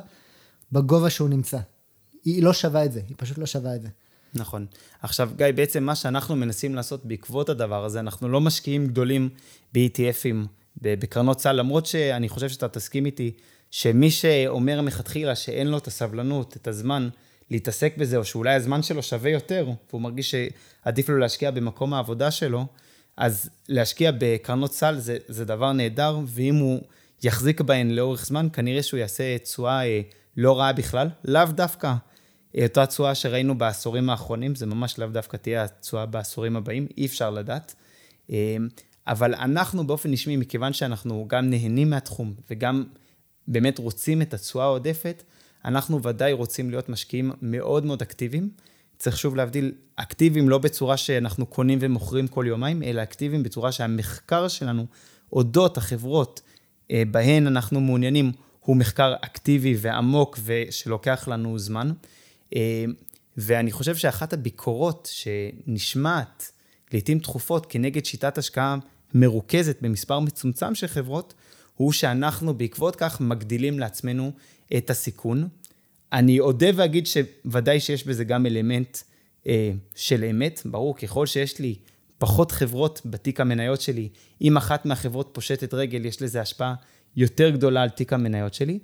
[0.72, 1.58] בגובה שהוא נמצא.
[2.24, 3.88] היא לא שווה את זה, היא פשוט לא שווה את זה.
[4.36, 4.66] נכון.
[5.02, 9.28] עכשיו, גיא, בעצם מה שאנחנו מנסים לעשות בעקבות הדבר הזה, אנחנו לא משקיעים גדולים
[9.72, 10.46] ב-ETFים,
[10.82, 13.32] בקרנות סל, למרות שאני חושב שאתה תסכים איתי,
[13.70, 17.08] שמי שאומר מלכתחילה שאין לו את הסבלנות, את הזמן,
[17.50, 22.30] להתעסק בזה, או שאולי הזמן שלו שווה יותר, והוא מרגיש שעדיף לו להשקיע במקום העבודה
[22.30, 22.66] שלו,
[23.16, 26.80] אז להשקיע בקרנות סל זה, זה דבר נהדר, ואם הוא
[27.22, 30.00] יחזיק בהן לאורך זמן, כנראה שהוא יעשה תשואה אה,
[30.36, 31.94] לא רעה בכלל, לאו דווקא
[32.62, 37.30] אותה תשואה שראינו בעשורים האחרונים, זה ממש לאו דווקא תהיה התשואה בעשורים הבאים, אי אפשר
[37.30, 37.74] לדעת.
[38.30, 38.56] אה,
[39.06, 42.84] אבל אנחנו באופן נשמי, מכיוון שאנחנו גם נהנים מהתחום וגם
[43.48, 45.22] באמת רוצים את התשואה העודפת,
[45.64, 48.50] אנחנו ודאי רוצים להיות משקיעים מאוד מאוד אקטיביים.
[48.98, 54.48] צריך שוב להבדיל אקטיביים לא בצורה שאנחנו קונים ומוכרים כל יומיים, אלא אקטיביים בצורה שהמחקר
[54.48, 54.86] שלנו
[55.32, 56.40] אודות החברות
[56.90, 61.92] אה, בהן אנחנו מעוניינים הוא מחקר אקטיבי ועמוק ושלוקח לנו זמן.
[62.54, 62.84] אה,
[63.36, 66.52] ואני חושב שאחת הביקורות שנשמעת
[66.92, 68.76] לעיתים תכופות כנגד שיטת השקעה
[69.14, 71.34] מרוכזת במספר מצומצם של חברות,
[71.74, 74.32] הוא שאנחנו בעקבות כך מגדילים לעצמנו
[74.76, 75.48] את הסיכון,
[76.12, 78.98] אני אודה ואגיד שוודאי שיש בזה גם אלמנט
[79.46, 80.62] אה, של אמת.
[80.64, 81.74] ברור, ככל שיש לי
[82.18, 84.08] פחות חברות בתיק המניות שלי,
[84.42, 86.74] אם אחת מהחברות פושטת רגל, יש לזה השפעה
[87.16, 88.78] יותר גדולה על תיק המניות שלי.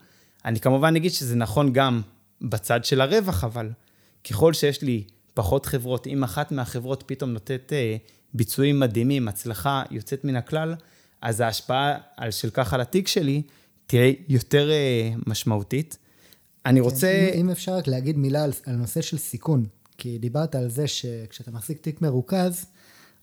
[0.44, 2.02] אני כמובן אגיד שזה נכון גם
[2.42, 3.70] בצד של הרווח, אבל
[4.30, 7.96] ככל שיש לי פחות חברות, אם אחת מהחברות פתאום נותנת אה,
[8.34, 10.74] ביצועים מדהימים, הצלחה יוצאת מן הכלל,
[11.22, 13.42] אז ההשפעה על של כך על התיק שלי
[13.86, 15.98] תהיה יותר אה, משמעותית.
[16.66, 17.30] אני כן, רוצה...
[17.34, 19.66] אם, אם אפשר רק להגיד מילה על, על נושא של סיכון,
[19.98, 22.66] כי דיברת על זה שכשאתה מחזיק תיק מרוכז,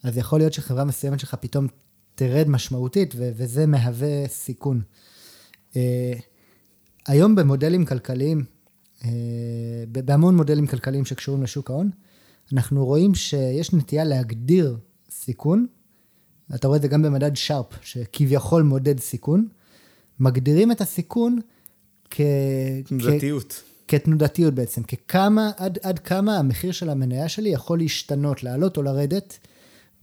[0.04, 1.68] אז יכול להיות שחברה מסוימת שלך פתאום
[2.16, 4.82] תרד משמעותית, ו- וזה מהווה סיכון.
[5.74, 5.76] Uh,
[7.08, 8.44] היום במודלים כלכליים,
[9.88, 11.90] בהמון מודלים כלכליים שקשורים לשוק ההון,
[12.54, 14.78] אנחנו רואים שיש נטייה להגדיר
[15.12, 15.66] סיכון,
[16.56, 19.48] אתה רואה את זה גם במדד שרפ, שכביכול מודד סיכון,
[20.20, 21.40] מגדירים את הסיכון
[22.10, 22.22] כ...
[22.86, 23.54] תנודתיות.
[23.54, 23.70] כ...
[23.88, 29.38] כתנודתיות בעצם, ככמה, עד, עד כמה המחיר של המניה שלי יכול להשתנות, לעלות או לרדת,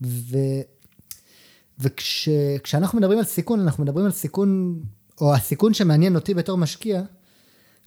[0.01, 0.37] ו...
[1.79, 3.01] וכשאנחנו וכש...
[3.01, 4.79] מדברים על סיכון, אנחנו מדברים על סיכון,
[5.21, 7.01] או הסיכון שמעניין אותי בתור משקיע,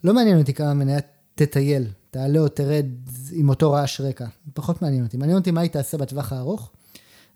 [0.04, 0.98] לא מעניין אותי כמה המניה
[1.34, 2.86] תטייל, תעלה או תרד
[3.32, 5.16] עם אותו רעש רקע, פחות מעניין אותי.
[5.16, 6.70] מעניין אותי מה היא תעשה בטווח הארוך.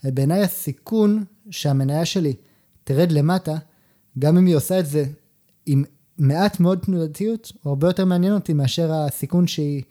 [0.05, 2.35] בעיניי הסיכון שהמניה שלי
[2.85, 3.55] תרד למטה,
[4.19, 5.05] גם אם היא עושה את זה
[5.67, 5.85] עם
[6.19, 9.83] מעט מאוד תנודתיות, הוא הרבה יותר מעניין אותי מאשר הסיכון שהיא,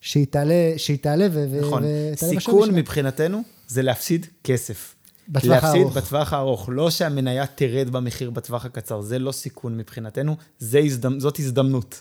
[0.00, 1.60] שהיא תעלה, שהיא תעלה ו...
[1.60, 1.82] נכון.
[2.12, 4.94] ותעלה סיכון מבחינתנו זה להפסיד כסף.
[5.28, 5.96] בטווח להפסיד הארוך.
[5.96, 11.20] בטווח הארוך, לא שהמניה תרד במחיר בטווח הקצר, זה לא סיכון מבחינתנו, זה הזדמנ...
[11.20, 12.00] זאת הזדמנות.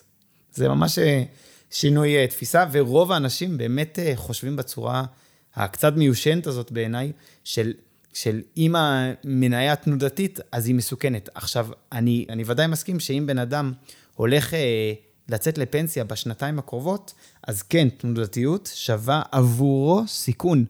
[0.54, 1.24] זה ממש אה,
[1.72, 5.04] שינוי אה, תפיסה, ורוב האנשים באמת אה, חושבים בצורה
[5.56, 7.12] הקצת מיושנת הזאת בעיניי,
[7.44, 7.74] של
[8.14, 11.30] של אם המניה תנודתית, אז היא מסוכנת.
[11.36, 13.74] עכשיו, אני, אני ודאי מסכים שאם בן אדם
[14.16, 14.94] הולך אה,
[15.30, 17.14] לצאת לפנסיה בשנתיים הקרובות,
[17.48, 20.66] אז כן, תנודתיות שווה עבורו סיכון.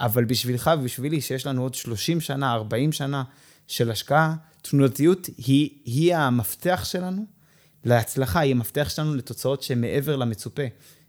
[0.00, 3.22] אבל בשבילך ובשבילי, שיש לנו עוד 30 שנה, 40 שנה
[3.66, 7.26] של השקעה, תנודתיות היא, היא המפתח שלנו
[7.88, 10.62] להצלחה, היא המפתח שלנו לתוצאות שהן מעבר למצופה.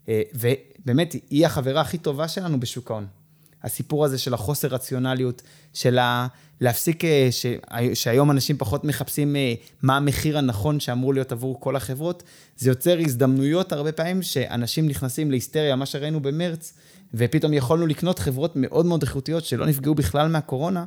[0.10, 3.08] אה, ובאמת, היא החברה הכי טובה שלנו בשוק ההון.
[3.64, 5.42] הסיפור הזה של החוסר רציונליות,
[5.74, 6.28] של ה...
[6.62, 7.46] להפסיק, אה, ש...
[7.94, 12.24] שהיום אנשים פחות מחפשים אה, מה המחיר הנכון שאמור להיות עבור כל החברות,
[12.58, 16.74] זה יוצר הזדמנויות הרבה פעמים שאנשים נכנסים להיסטריה, מה שראינו במרץ,
[17.14, 20.86] ופתאום יכולנו לקנות חברות מאוד מאוד איכותיות שלא נפגעו בכלל מהקורונה,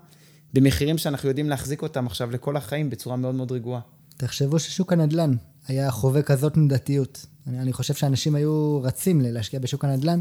[0.55, 3.81] במחירים שאנחנו יודעים להחזיק אותם עכשיו לכל החיים בצורה מאוד מאוד רגועה.
[4.17, 5.35] תחשבו ששוק הנדל"ן
[5.69, 7.27] היה חווה כזאת תנודתיות.
[7.47, 10.21] אני, אני חושב שאנשים היו רצים להשקיע בשוק הנדל"ן,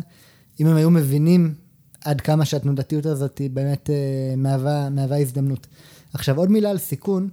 [0.60, 1.54] אם הם היו מבינים
[2.06, 5.67] עד כמה שהתנודתיות הזאת היא באמת אה, מהווה, מהווה הזדמנות.
[6.13, 7.30] עכשיו, עוד מילה על סיכון.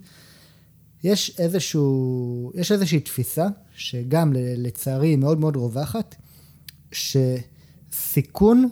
[1.04, 6.14] יש, איזשהו, יש איזושהי תפיסה, שגם לצערי היא מאוד מאוד רווחת,
[6.92, 8.68] שסיכון,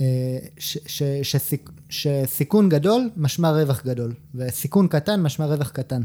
[0.00, 6.02] אה, ש, ש, שסיכ, שסיכון גדול משמע רווח גדול, וסיכון קטן משמע רווח קטן.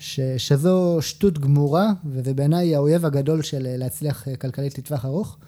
[0.00, 5.38] ש, שזו שטות גמורה, וזה בעיניי האויב הגדול של להצליח אה, כלכלית לטווח ארוך.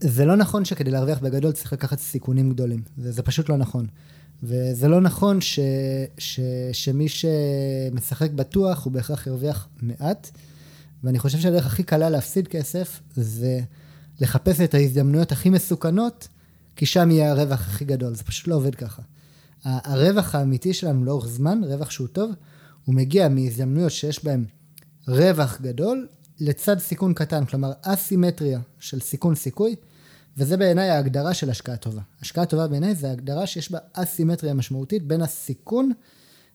[0.00, 2.82] זה לא נכון שכדי להרוויח בגדול צריך לקחת סיכונים גדולים.
[2.96, 3.86] זה, זה פשוט לא נכון.
[4.42, 5.58] וזה לא נכון ש,
[6.18, 6.40] ש,
[6.72, 10.30] שמי שמשחק בטוח הוא בהכרח ירוויח מעט.
[11.04, 13.60] ואני חושב שהדרך הכי קלה להפסיד כסף זה
[14.20, 16.28] לחפש את ההזדמנויות הכי מסוכנות,
[16.76, 18.14] כי שם יהיה הרווח הכי גדול.
[18.14, 19.02] זה פשוט לא עובד ככה.
[19.64, 22.30] הרווח האמיתי שלנו לאורך זמן, רווח שהוא טוב,
[22.84, 24.44] הוא מגיע מהזדמנויות שיש בהן
[25.08, 26.08] רווח גדול
[26.40, 29.76] לצד סיכון קטן, כלומר אסימטריה של סיכון סיכוי,
[30.36, 32.00] וזה בעיניי ההגדרה של השקעה טובה.
[32.20, 35.92] השקעה טובה בעיניי זה הגדרה שיש בה אסימטריה משמעותית בין הסיכון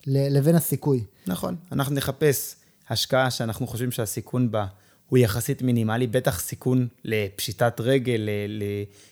[0.08, 1.04] לבין הסיכוי.
[1.28, 2.56] נכון, אנחנו נחפש
[2.90, 4.66] השקעה שאנחנו חושבים שהסיכון בה
[5.08, 8.30] הוא יחסית מינימלי, בטח סיכון לפשיטת רגל,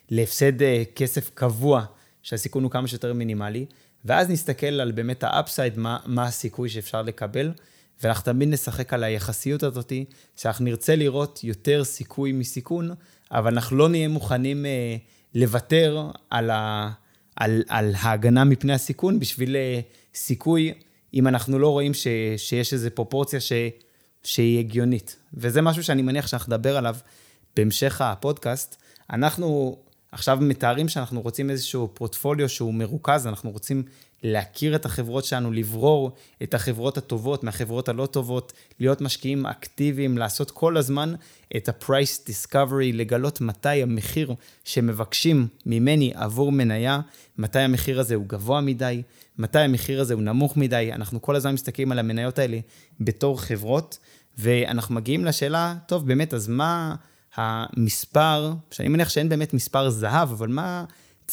[0.10, 1.86] להפסד אה, כסף קבוע,
[2.22, 3.66] שהסיכון הוא כמה שיותר מינימלי,
[4.08, 7.52] ואז נסתכל על באמת האפסייד, מה, מה הסיכוי שאפשר לקבל.
[8.04, 9.93] ואנחנו תמיד נשחק על היחסיות הזאת,
[10.36, 12.91] שאנחנו נרצה לראות יותר סיכוי מסיכון,
[13.32, 14.96] אבל אנחנו לא נהיה מוכנים אה,
[15.36, 16.91] לוותר על, ה,
[17.36, 19.80] על, על ההגנה מפני הסיכון בשביל אה,
[20.15, 20.74] סיכוי,
[21.13, 23.52] אם אנחנו לא רואים ש, שיש איזו פרופורציה ש,
[24.24, 25.15] שהיא הגיונית.
[25.34, 26.96] וזה משהו שאני מניח שאנחנו נדבר עליו
[27.56, 28.76] בהמשך הפודקאסט.
[29.10, 29.78] אנחנו
[30.12, 33.84] עכשיו מתארים שאנחנו רוצים איזשהו פורטפוליו שהוא מרוכז, אנחנו רוצים
[34.24, 36.12] להכיר את החברות שלנו, לברור
[36.43, 41.13] את החברות הטובות מהחברות הלא טובות, להיות משקיעים אקטיביים, לעשות כל הזמן
[41.58, 47.02] את ה-price discovery, לגלות מתי המחיר שמבקשים ממני עבור מניה,
[47.38, 49.02] מתי המחיר הזה הוא גבוה מדי,
[49.38, 50.93] מתי המחיר הזה הוא נמוך מדי.
[50.93, 52.60] אנחנו כל הזמן מסתכלים על המניות האלה
[53.00, 53.98] בתור חברות,
[54.38, 56.96] ואנחנו מגיעים לשאלה, טוב, באמת, אז מה
[57.38, 60.86] המספר, שאני מניח שאין באמת מספר זהב, אבל מה...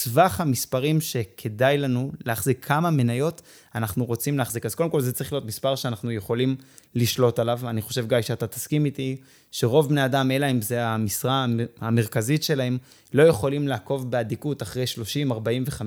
[0.02, 3.42] טווח המספרים שכדאי לנו להחזיק, כמה מניות
[3.74, 4.66] אנחנו רוצים להחזיק.
[4.66, 6.56] אז קודם כל זה צריך להיות מספר שאנחנו יכולים
[6.94, 7.60] לשלוט עליו.
[7.64, 9.16] אני חושב, גיא, שאתה תסכים איתי,
[9.50, 11.46] שרוב בני אדם, אלא אם זה המשרה
[11.80, 12.78] המרכזית שלהם,
[13.12, 15.82] לא יכולים לעקוב באדיקות אחרי 30, 40 ו-50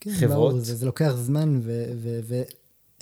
[0.00, 0.52] כן, חברות.
[0.52, 1.84] ברור, זה, זה לוקח זמן, ו...
[1.96, 2.42] ו, ו...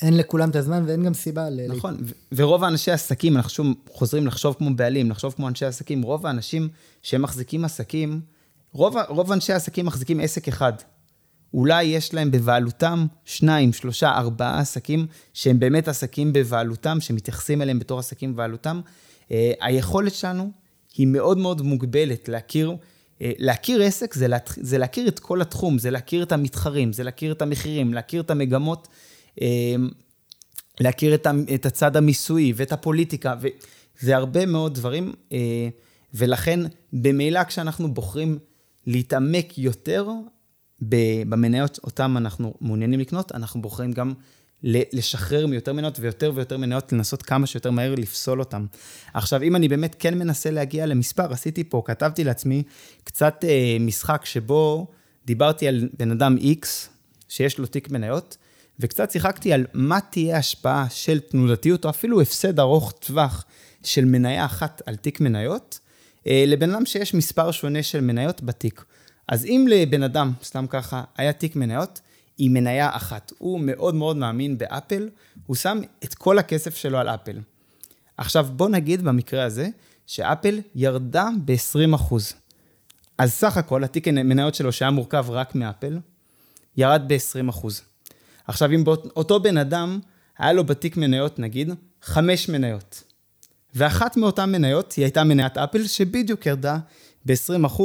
[0.03, 1.61] אין לכולם את הזמן ואין גם סיבה ל...
[1.69, 2.13] נכון, ל...
[2.33, 6.69] ורוב האנשי עסקים, אנחנו שוב חוזרים לחשוב כמו בעלים, לחשוב כמו אנשי עסקים, רוב האנשים
[7.03, 8.21] שהם מחזיקים עסקים,
[8.73, 10.73] רוב, רוב אנשי העסקים מחזיקים עסק אחד.
[11.55, 17.99] אולי יש להם בבעלותם שניים, שלושה, ארבעה עסקים שהם באמת עסקים בבעלותם, שמתייחסים אליהם בתור
[17.99, 18.81] עסקים בבעלותם.
[19.29, 20.51] Uh, היכולת שלנו
[20.97, 25.79] היא מאוד מאוד מוגבלת להכיר, uh, להכיר עסק זה, לה, זה להכיר את כל התחום,
[25.79, 28.89] זה להכיר את המתחרים, זה להכיר את המחירים, להכיר את המגמות,
[30.81, 33.35] להכיר את, את הצד המיסויי ואת הפוליטיקה,
[34.03, 35.33] וזה הרבה מאוד דברים, uh,
[36.14, 36.61] ולכן
[36.92, 38.38] במילא כשאנחנו בוחרים
[38.87, 40.09] להתעמק יותר
[40.81, 44.12] במניות אותן אנחנו מעוניינים לקנות, אנחנו בוחרים גם
[44.62, 48.66] לשחרר מיותר מניות ויותר ויותר מניות, לנסות כמה שיותר מהר לפסול אותן.
[49.14, 52.62] עכשיו, אם אני באמת כן מנסה להגיע למספר, עשיתי פה, כתבתי לעצמי
[53.05, 54.87] קצת אה, משחק שבו
[55.26, 56.66] דיברתי על בן אדם X,
[57.29, 58.37] שיש לו תיק מניות,
[58.81, 63.45] וקצת שיחקתי על מה תהיה ההשפעה של תנודתיות, או אפילו הפסד ארוך טווח
[63.85, 65.81] של מניה אחת על תיק מניות,
[66.27, 68.85] אה, לבן אדם שיש מספר שונה של מניות בתיק.
[69.29, 72.01] אז אם לבן אדם, סתם ככה, היה תיק מניות,
[72.38, 75.09] עם מניה אחת, הוא מאוד מאוד מאמין באפל,
[75.47, 77.38] הוא שם את כל הכסף שלו על אפל.
[78.16, 79.69] עכשיו, בוא נגיד במקרה הזה,
[80.07, 82.14] שאפל ירדה ב-20%.
[83.19, 85.99] אז סך הכל, התיק מניות שלו, שהיה מורכב רק מאפל,
[86.77, 87.89] ירד ב-20%.
[88.51, 88.85] עכשיו, אם
[89.17, 90.01] אותו בן אדם,
[90.39, 91.71] היה לו בתיק מניות, נגיד,
[92.03, 93.03] חמש מניות.
[93.75, 96.79] ואחת מאותן מניות היא הייתה מניית אפל, שבדיוק ירדה
[97.27, 97.83] ב-20%.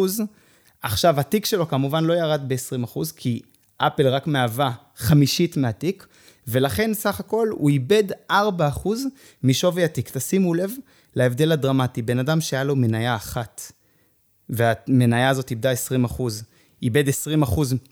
[0.82, 3.42] עכשיו, התיק שלו כמובן לא ירד ב-20%, כי
[3.78, 6.08] אפל רק מהווה חמישית מהתיק,
[6.48, 8.34] ולכן סך הכל הוא איבד 4%
[9.44, 10.10] משווי התיק.
[10.18, 10.72] תשימו לב
[11.16, 12.02] להבדל הדרמטי.
[12.02, 13.72] בן אדם שהיה לו מניה אחת,
[14.50, 15.72] והמניה הזאת איבדה
[16.08, 16.22] 20%,
[16.82, 17.12] איבד 20%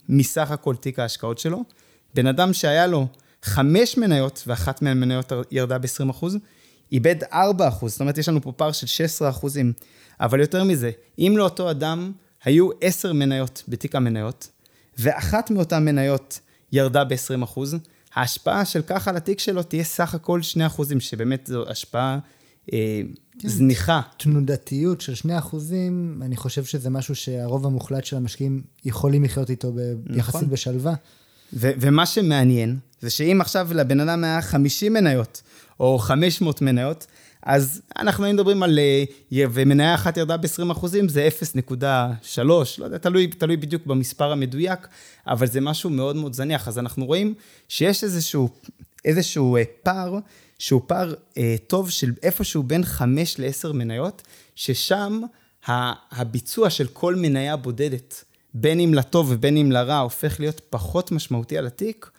[0.10, 1.64] מסך הכל תיק ההשקעות שלו.
[2.14, 3.08] בן אדם שהיה לו
[3.44, 6.26] חמש מניות, ואחת מהמניות ירדה ב-20%,
[6.92, 7.36] איבד 4%,
[7.88, 9.74] זאת אומרת, יש לנו פה פער של 16 אחוזים.
[10.20, 12.12] אבל יותר מזה, אם לאותו אדם
[12.44, 14.50] היו 10 מניות בתיק המניות,
[14.98, 16.40] ואחת מאותן מניות
[16.72, 17.76] ירדה ב-20 אחוז,
[18.16, 22.20] ההשפעה של כך על התיק שלו תהיה סך הכל 2 אחוזים, שבאמת זו השפעה
[22.74, 23.02] אה,
[23.40, 23.48] כן.
[23.48, 24.02] זניחה.
[24.18, 29.74] תנודתיות של 2 אחוזים, אני חושב שזה משהו שהרוב המוחלט של המשקיעים יכולים לחיות איתו
[30.10, 30.50] יחסית נכון.
[30.50, 30.94] בשלווה.
[31.54, 35.42] ו- ומה שמעניין, זה שאם עכשיו לבן אדם היה 50 מניות,
[35.80, 37.08] או 500 מניות,
[37.46, 39.04] אז אנחנו היינו מדברים על, אה,
[39.54, 44.88] ומניה אחת ירדה ב-20 אחוזים, זה 0.3, לא יודע, תלוי, תלוי בדיוק במספר המדויק,
[45.28, 46.68] אבל זה משהו מאוד מאוד זניח.
[46.68, 47.34] אז אנחנו רואים
[47.70, 48.50] שיש איזשהו,
[49.06, 50.20] איזשהו אה, פער,
[50.60, 54.22] שהוא פער אה, טוב של איפשהו בין 5 ל-10 מניות,
[54.56, 55.22] ששם
[56.12, 61.58] הביצוע של כל מניה בודדת, בין אם לטוב ובין אם לרע, הופך להיות פחות משמעותי
[61.58, 62.10] על התיק,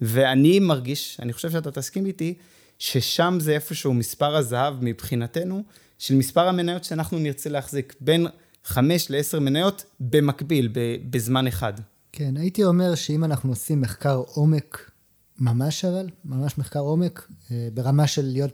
[0.00, 2.34] ואני מרגיש, אני חושב שאתה תסכים איתי,
[2.78, 5.62] ששם זה איפשהו מספר הזהב מבחינתנו,
[5.98, 8.26] של מספר המניות שאנחנו נרצה להחזיק, בין
[8.64, 10.68] 5 ל-10 מניות במקביל,
[11.10, 11.72] בזמן אחד.
[12.12, 14.90] כן, הייתי אומר שאם אנחנו עושים מחקר עומק,
[15.38, 18.50] ממש אבל, ממש מחקר עומק, אה, ברמה של להיות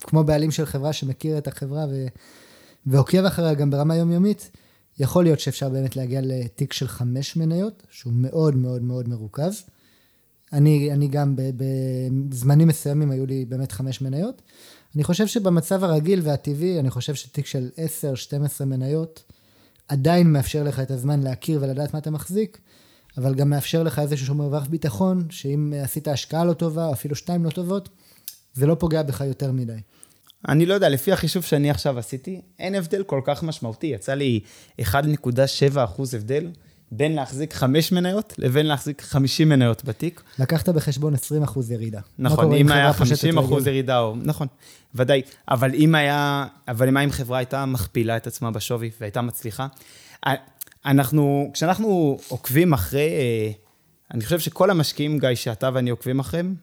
[0.00, 2.06] כמו בעלים של חברה שמכיר את החברה ו...
[2.86, 4.50] ועוקב אחריה גם ברמה יומיומית,
[4.98, 9.62] יכול להיות שאפשר באמת להגיע לתיק של חמש מניות, שהוא מאוד מאוד מאוד מרוכז.
[10.52, 14.42] אני, אני גם בזמנים מסוימים היו לי באמת חמש מניות.
[14.94, 17.70] אני חושב שבמצב הרגיל והטבעי, אני חושב שתיק של
[18.60, 19.24] 10-12 מניות
[19.88, 22.58] עדיין מאפשר לך את הזמן להכיר ולדעת מה אתה מחזיק,
[23.18, 27.44] אבל גם מאפשר לך איזשהו מרווח ביטחון, שאם עשית השקעה לא טובה, או אפילו שתיים
[27.44, 27.88] לא טובות,
[28.54, 29.80] זה לא פוגע בך יותר מדי.
[30.48, 33.86] אני לא יודע, לפי החישוב שאני עכשיו עשיתי, אין הבדל כל כך משמעותי.
[33.86, 34.40] יצא לי
[34.80, 34.84] 1.7
[35.84, 36.50] אחוז הבדל
[36.92, 40.22] בין להחזיק חמש מניות לבין להחזיק 50 מניות בתיק.
[40.38, 42.00] לקחת בחשבון 20 אחוז ירידה.
[42.18, 44.16] נכון, אם היה 50 אחוז ירידה, או...
[44.16, 44.46] נכון,
[44.94, 45.22] ודאי.
[45.48, 49.66] אבל אם היה, אבל מה אם חברה הייתה מכפילה את עצמה בשווי והייתה מצליחה?
[50.86, 53.50] אנחנו, כשאנחנו עוקבים אחרי, אה,
[54.14, 56.54] אני חושב שכל המשקיעים, גיא, שאתה ואני עוקבים אחריהם,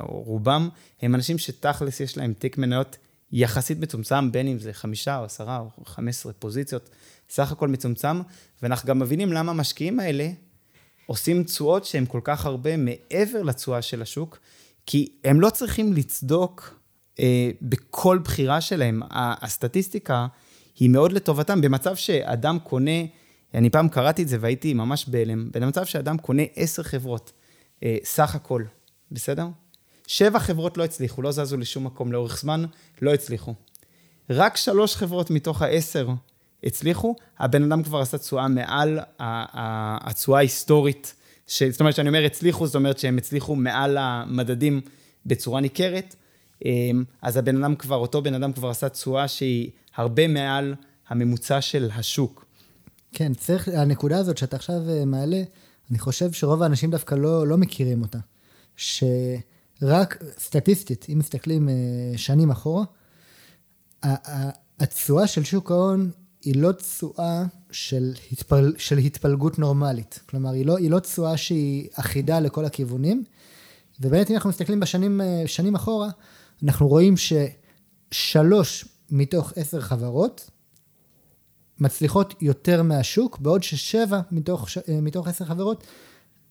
[0.00, 0.68] או רובם,
[1.02, 2.96] הם אנשים שתכלס יש להם תיק מניות
[3.32, 6.90] יחסית מצומצם, בין אם זה חמישה או עשרה או חמש עשרה פוזיציות,
[7.30, 8.20] סך הכל מצומצם,
[8.62, 10.30] ואנחנו גם מבינים למה המשקיעים האלה
[11.06, 14.38] עושים תשואות שהן כל כך הרבה מעבר לתשואה של השוק,
[14.86, 16.80] כי הם לא צריכים לצדוק
[17.20, 19.02] אה, בכל בחירה שלהם.
[19.10, 20.26] הסטטיסטיקה
[20.78, 21.60] היא מאוד לטובתם.
[21.60, 23.00] במצב שאדם קונה,
[23.54, 27.32] אני פעם קראתי את זה והייתי ממש בהלם, במצב שאדם קונה עשר חברות,
[27.82, 28.64] אה, סך הכל,
[29.12, 29.46] בסדר?
[30.06, 32.64] שבע חברות לא הצליחו, לא זזו לשום מקום לאורך זמן,
[33.02, 33.54] לא הצליחו.
[34.30, 36.08] רק שלוש חברות מתוך העשר
[36.64, 41.14] הצליחו, הבן אדם כבר עשה תשואה מעל התשואה ההיסטורית.
[41.46, 41.62] ש...
[41.62, 44.80] זאת אומרת, כשאני אומר הצליחו, זאת אומרת שהם הצליחו מעל המדדים
[45.26, 46.16] בצורה ניכרת.
[46.64, 50.74] אמ, אז הבן אדם כבר, אותו בן אדם כבר עשה תשואה שהיא הרבה מעל
[51.08, 52.44] הממוצע של השוק.
[53.12, 55.42] כן, צריך, הנקודה הזאת שאתה עכשיו אה, מעלה,
[55.90, 58.18] אני חושב שרוב האנשים דווקא לא, לא מכירים אותה.
[58.76, 61.74] שרק סטטיסטית, אם מסתכלים אה,
[62.16, 62.84] שנים אחורה,
[64.80, 66.10] התשואה של שוק ההון
[66.42, 70.20] היא לא תשואה של, התפל, של התפלגות נורמלית.
[70.28, 73.24] כלומר, היא לא, היא לא תשואה שהיא אחידה לכל הכיוונים.
[74.00, 76.08] ובאמת, אם אנחנו מסתכלים בשנים שנים אחורה,
[76.64, 80.50] אנחנו רואים ששלוש מתוך עשר חברות
[81.80, 84.68] מצליחות יותר מהשוק, בעוד ששבע מתוך,
[85.02, 85.86] מתוך עשר חברות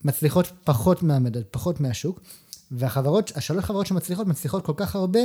[0.04, 2.20] מצליחות פחות מהמדד, פחות מהשוק.
[2.72, 5.20] והחברות, השלוש חברות שמצליחות, מצליחות כל כך הרבה,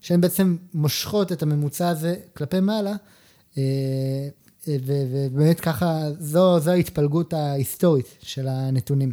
[0.00, 2.92] שהן בעצם מושכות את הממוצע הזה כלפי מעלה,
[3.58, 3.62] אה,
[4.68, 9.12] אה, ובאמת ככה, זו, זו ההתפלגות ההיסטורית של הנתונים.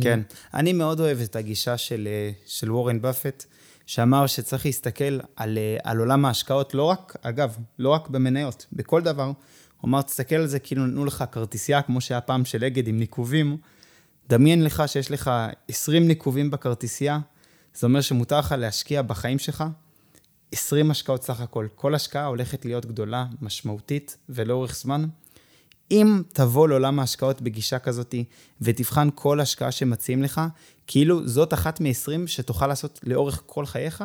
[0.00, 0.20] כן,
[0.54, 3.44] אני מאוד אוהב את הגישה של, אה, של וורן באפט,
[3.86, 9.24] שאמר שצריך להסתכל על, על עולם ההשקעות, לא רק, אגב, לא רק במניות, בכל דבר.
[9.24, 12.98] הוא אמר, תסתכל על זה כאילו נתנו לך כרטיסייה, כמו שהיה פעם של אגד עם
[12.98, 13.56] ניקובים.
[14.28, 15.30] דמיין לך שיש לך
[15.68, 17.18] 20 ניקובים בכרטיסייה,
[17.74, 19.64] זה אומר שמותר לך להשקיע בחיים שלך
[20.52, 21.66] 20 השקעות סך הכל.
[21.74, 25.04] כל השקעה הולכת להיות גדולה, משמעותית ולאורך זמן.
[25.90, 28.14] אם תבוא לעולם ההשקעות בגישה כזאת
[28.60, 30.40] ותבחן כל השקעה שמציעים לך,
[30.86, 34.04] כאילו זאת אחת מ-20 שתוכל לעשות לאורך כל חייך,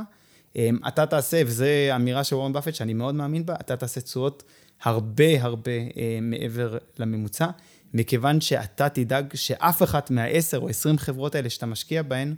[0.56, 1.66] אמ, אתה תעשה, וזו
[1.96, 4.44] אמירה של וורן באפט שאני מאוד מאמין בה, אתה תעשה תשואות
[4.84, 7.48] הרבה הרבה אה, מעבר לממוצע.
[7.94, 12.36] מכיוון שאתה תדאג שאף אחת מהעשר או עשרים חברות האלה שאתה משקיע בהן,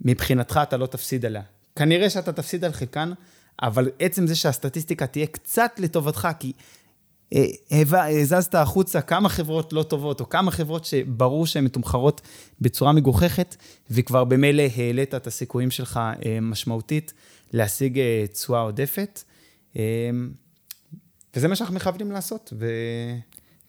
[0.00, 1.42] מבחינתך אתה לא תפסיד עליה.
[1.76, 3.12] כנראה שאתה תפסיד על חלקן,
[3.62, 6.52] אבל עצם זה שהסטטיסטיקה תהיה קצת לטובתך, כי
[7.80, 12.20] הזזת החוצה כמה חברות לא טובות, או כמה חברות שברור שהן מתומחרות
[12.60, 13.56] בצורה מגוחכת,
[13.90, 16.00] וכבר במילא העלית את הסיכויים שלך
[16.42, 17.12] משמעותית
[17.52, 18.00] להשיג
[18.32, 19.22] תשואה עודפת.
[21.36, 22.52] וזה מה שאנחנו מכוונים לעשות.
[22.58, 22.66] ו...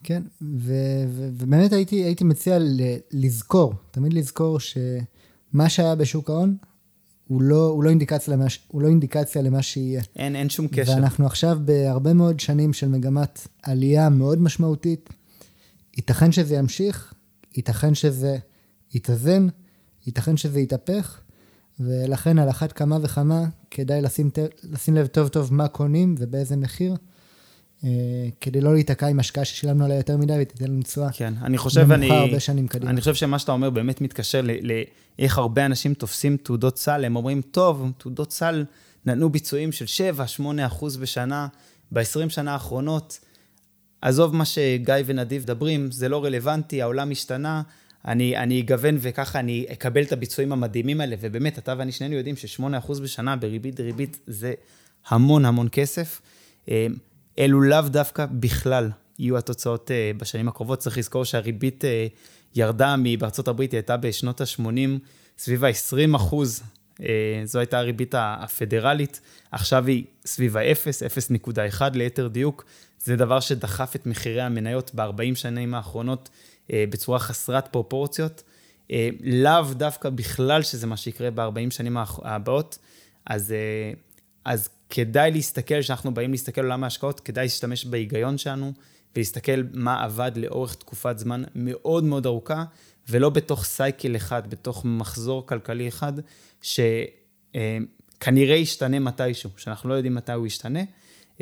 [0.04, 2.58] כן, ו- ו- ובאמת הייתי, הייתי מציע
[3.12, 6.56] לזכור, תמיד לזכור שמה שהיה בשוק ההון,
[7.28, 10.02] הוא לא, הוא לא, אינדיקציה, למה, הוא לא אינדיקציה למה שיהיה.
[10.16, 10.92] אין, אין שום קשר.
[10.92, 15.10] ואנחנו עכשיו בהרבה מאוד שנים של מגמת עלייה מאוד משמעותית.
[15.98, 17.14] ייתכן שזה ימשיך,
[17.56, 18.38] ייתכן שזה
[18.94, 19.48] יתאזן,
[20.08, 21.20] ייתכן שזה יתהפך,
[21.80, 24.30] ולכן על אחת כמה וכמה כדאי לשים,
[24.64, 26.96] לשים לב טוב טוב מה קונים ובאיזה מחיר.
[27.84, 27.90] אה,
[28.42, 31.92] כדי לא להיתקע עם השקעה ששילמנו עליה יותר מדי ותיתן לנו תשואה כן, אני חושב,
[31.92, 32.92] אני, הרבה שנים קדימה.
[32.92, 37.42] אני חושב שמה שאתה אומר באמת מתקשר לאיך הרבה אנשים תופסים תעודות סל, הם אומרים,
[37.42, 38.66] טוב, תעודות סל
[39.06, 39.86] נתנו ביצועים של
[40.40, 41.48] 7-8 אחוז בשנה,
[41.92, 43.20] ב-20 שנה האחרונות.
[44.02, 47.62] עזוב מה שגיא ונדיב מדברים, זה לא רלוונטי, העולם השתנה,
[48.08, 52.36] אני, אני אגוון וככה אני אקבל את הביצועים המדהימים האלה, ובאמת, אתה ואני שנינו יודעים
[52.36, 54.54] ש-8% בשנה בריבית דריבית זה
[55.08, 56.22] המון המון כסף.
[57.40, 60.80] אה, אלו לאו דווקא בכלל יהיו התוצאות uh, בשנים הקרובות.
[60.80, 61.88] צריך לזכור שהריבית uh,
[62.56, 65.00] ירדה בארצות הברית, היא הייתה בשנות ה-80,
[65.38, 66.64] סביב ה-20 אחוז.
[66.98, 67.04] Uh,
[67.46, 69.22] זו הייתה הריבית הפדרלית,
[69.52, 71.46] עכשיו היא סביב ה-0,
[71.80, 72.66] 0.1 ליתר דיוק.
[73.00, 76.30] זה דבר שדחף את מחירי המניות ב-40 שנים האחרונות
[76.70, 78.44] בצורה חסרת פרופורציות.
[79.22, 82.78] לאו דווקא בכלל שזה מה שיקרה ב-40 שנים הבאות.
[83.26, 83.54] אז,
[84.46, 88.74] אז כדאי להסתכל, כשאנחנו באים להסתכל על עולם ההשקעות, כדאי להשתמש בהיגיון שלנו,
[89.16, 92.64] ולהסתכל מה עבד לאורך תקופת זמן מאוד מאוד ארוכה,
[93.10, 96.14] ולא בתוך סייקל אחד, בתוך מחזור כלכלי אחד,
[96.62, 100.84] שכנראה ישתנה מתישהו, שאנחנו לא יודעים מתי הוא ישתנה.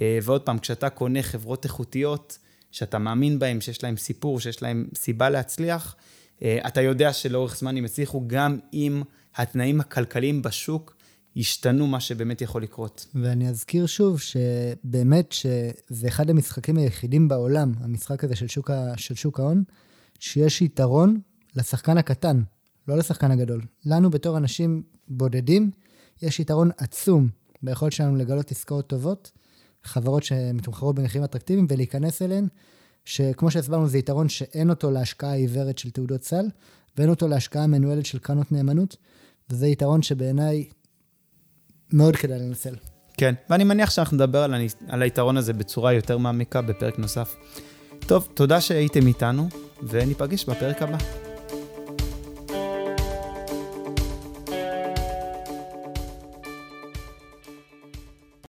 [0.02, 2.38] אה, ועוד פעם, כשאתה קונה חברות איכותיות,
[2.72, 5.96] שאתה מאמין בהן, שיש להן סיפור, שיש להן סיבה להצליח,
[6.42, 9.02] אה, אתה יודע שלאורך זמן הם יצליחו גם אם
[9.36, 10.99] התנאים הכלכליים בשוק
[11.36, 13.06] ישתנו מה שבאמת יכול לקרות.
[13.16, 19.16] ואני אזכיר שוב שבאמת שזה אחד המשחקים היחידים בעולם, המשחק הזה של שוק, ה, של
[19.16, 19.64] שוק ההון,
[20.20, 21.20] שיש יתרון
[21.56, 22.42] לשחקן הקטן,
[22.88, 23.62] לא לשחקן הגדול.
[23.86, 25.72] לנו בתור אנשים בודדים,
[26.22, 27.30] יש יתרון עצום
[27.64, 29.32] ביכולת שלנו לגלות עסקאות טובות,
[29.84, 32.48] חברות שמתומחרות במחירים אטרקטיביים ולהיכנס אליהן,
[33.06, 36.46] שכמו שהסברנו זה יתרון שאין אותו להשקעה עיוורת של תעודות סל,
[36.98, 38.98] ואין אותו להשקעה מנוהלת של קרנות נאמנות,
[39.50, 40.66] וזה יתרון שבעיניי
[41.94, 42.76] מאוד כדאי לנצל.
[43.18, 44.54] כן, ואני מניח שאנחנו נדבר על,
[44.88, 47.36] על היתרון הזה בצורה יותר מעמיקה בפרק נוסף.
[48.00, 49.50] טוב, תודה שהייתם איתנו,
[49.84, 51.29] וניפגש בפרק הבא.